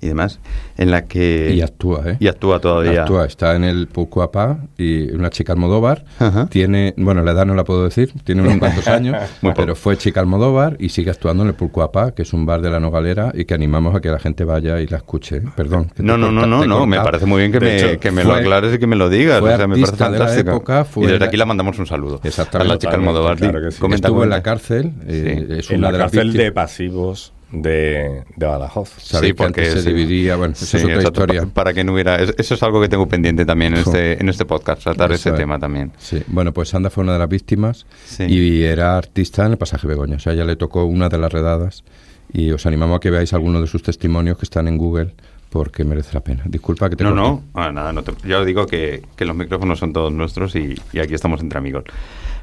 [0.00, 0.40] y demás,
[0.76, 1.52] en la que...
[1.54, 2.16] Y actúa, ¿eh?
[2.18, 3.02] Y actúa todavía.
[3.02, 6.04] Actúa, está en el Pucuapá y una chica Almodóvar.
[6.50, 9.16] Tiene, bueno, la edad no la puedo decir, tiene unos cuantos años,
[9.54, 12.70] pero fue chica Almodóvar y sigue actuando en el Pucuapá, que es un bar de
[12.70, 15.40] la Nogalera y que animamos a que la gente vaya y la escuche.
[15.54, 15.92] Perdón.
[15.98, 18.74] No, no, no, no, no, me parece muy bien que, me, que me lo aclares
[18.74, 19.40] y que me lo digas.
[19.40, 20.86] o sea, me parece fantástica.
[20.96, 22.20] y desde aquí la mandamos un saludo.
[22.24, 22.72] Exactamente.
[22.72, 23.36] A la chica Almodóvar.
[23.36, 23.84] Claro que sí.
[23.92, 24.92] Estuvo en la cárcel.
[25.06, 28.90] Eh, es una en la cárcel de pasivos de, de Badajoz.
[28.98, 31.46] Sí, porque se dividía, bueno, eso es otra historia.
[31.46, 34.44] Para, que no hubiera, eso es algo que tengo pendiente también en, este, en este
[34.44, 35.92] podcast, tratar ese tema también.
[35.98, 37.86] Sí, bueno, pues Sandra fue una de las víctimas
[38.18, 41.32] y era artista en el pasaje Begoña, o sea, ya le tocó una de las
[41.32, 41.84] redadas
[42.32, 45.14] y os animamos a que veáis algunos de sus testimonios que están en Google
[45.50, 46.42] porque merece la pena.
[46.46, 49.78] Disculpa que te No, no, ah, nada, no te, yo digo que, que, los micrófonos
[49.78, 51.84] son todos nuestros y, y aquí estamos entre amigos.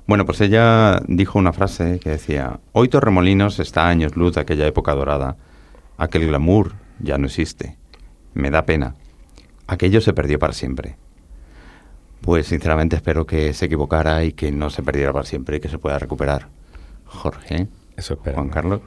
[0.05, 4.41] Bueno, pues ella dijo una frase que decía, hoy Torremolinos está a años luz de
[4.41, 5.37] aquella época dorada.
[5.97, 7.77] Aquel glamour ya no existe.
[8.33, 8.95] Me da pena.
[9.67, 10.97] Aquello se perdió para siempre.
[12.21, 15.69] Pues sinceramente espero que se equivocara y que no se perdiera para siempre y que
[15.69, 16.49] se pueda recuperar.
[17.05, 17.67] Jorge.
[17.95, 18.37] Eso espero.
[18.37, 18.81] Juan Carlos.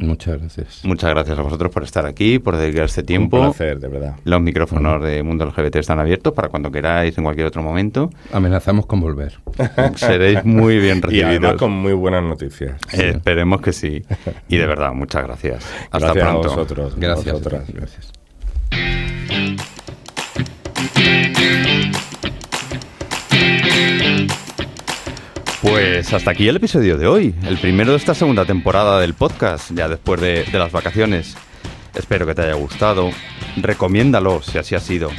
[0.00, 0.80] Muchas gracias.
[0.84, 3.38] Muchas gracias a vosotros por estar aquí, por dedicar este tiempo.
[3.38, 4.16] Un placer, de verdad.
[4.24, 8.10] Los micrófonos de Mundo LGBT están abiertos para cuando queráis, en cualquier otro momento.
[8.32, 9.38] Amenazamos con volver.
[9.96, 11.10] Seréis muy bien recibidos.
[11.20, 12.80] Y además con muy buenas noticias.
[12.94, 14.02] Eh, esperemos que sí.
[14.48, 15.66] Y de verdad, muchas gracias.
[15.90, 16.48] Hasta gracias pronto.
[16.48, 16.96] A vosotros.
[16.96, 17.42] Gracias.
[17.42, 18.12] gracias.
[25.70, 29.70] Pues hasta aquí el episodio de hoy, el primero de esta segunda temporada del podcast,
[29.72, 31.36] ya después de, las vacaciones.
[31.94, 33.10] Espero que te haya gustado,
[33.56, 35.10] recomiéndalo si así ha sido.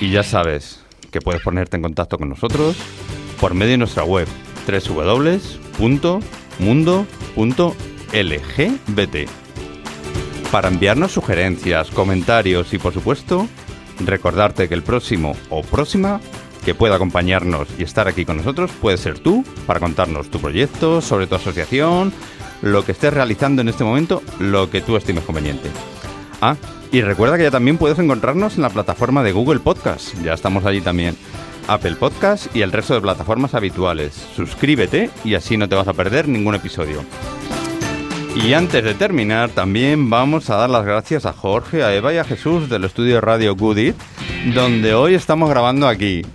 [0.00, 2.78] Y ya sabes que puedes ponerte en contacto con nosotros
[3.38, 4.26] por medio de nuestra web
[4.66, 5.70] www.mundo.lgbt
[10.50, 13.46] para enviarnos sugerencias, comentarios y por supuesto
[14.00, 16.18] recordarte que el próximo o próxima
[16.68, 21.00] que pueda acompañarnos y estar aquí con nosotros puede ser tú para contarnos tu proyecto,
[21.00, 22.12] sobre tu asociación,
[22.60, 25.70] lo que estés realizando en este momento, lo que tú estimes conveniente.
[26.42, 26.56] Ah,
[26.92, 30.66] y recuerda que ya también puedes encontrarnos en la plataforma de Google Podcast, ya estamos
[30.66, 31.16] allí también.
[31.68, 34.12] Apple Podcast y el resto de plataformas habituales.
[34.36, 37.02] Suscríbete y así no te vas a perder ningún episodio.
[38.34, 42.18] Y antes de terminar, también vamos a dar las gracias a Jorge, a Eva y
[42.18, 43.96] a Jesús del estudio Radio Goodit,
[44.54, 46.26] donde hoy estamos grabando aquí.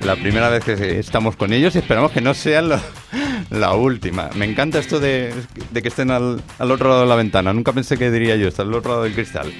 [0.00, 4.30] La primera vez que estamos con ellos y esperamos que no sea la, última.
[4.36, 5.34] Me encanta esto de,
[5.72, 7.52] que estén al, otro lado de la ventana.
[7.52, 9.52] Nunca pensé que diría yo, está al otro lado del cristal.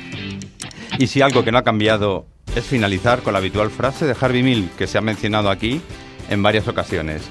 [0.98, 4.42] Y si algo que no ha cambiado es finalizar con la habitual frase de Harvey
[4.42, 5.80] Mill que se ha mencionado aquí
[6.30, 7.22] en varias ocasiones.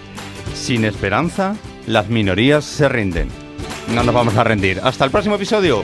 [0.54, 1.56] Sin esperanza,
[1.88, 3.30] las minorías se rinden.
[3.94, 4.82] No nos vamos a rendir.
[4.84, 5.84] Hasta el próximo episodio.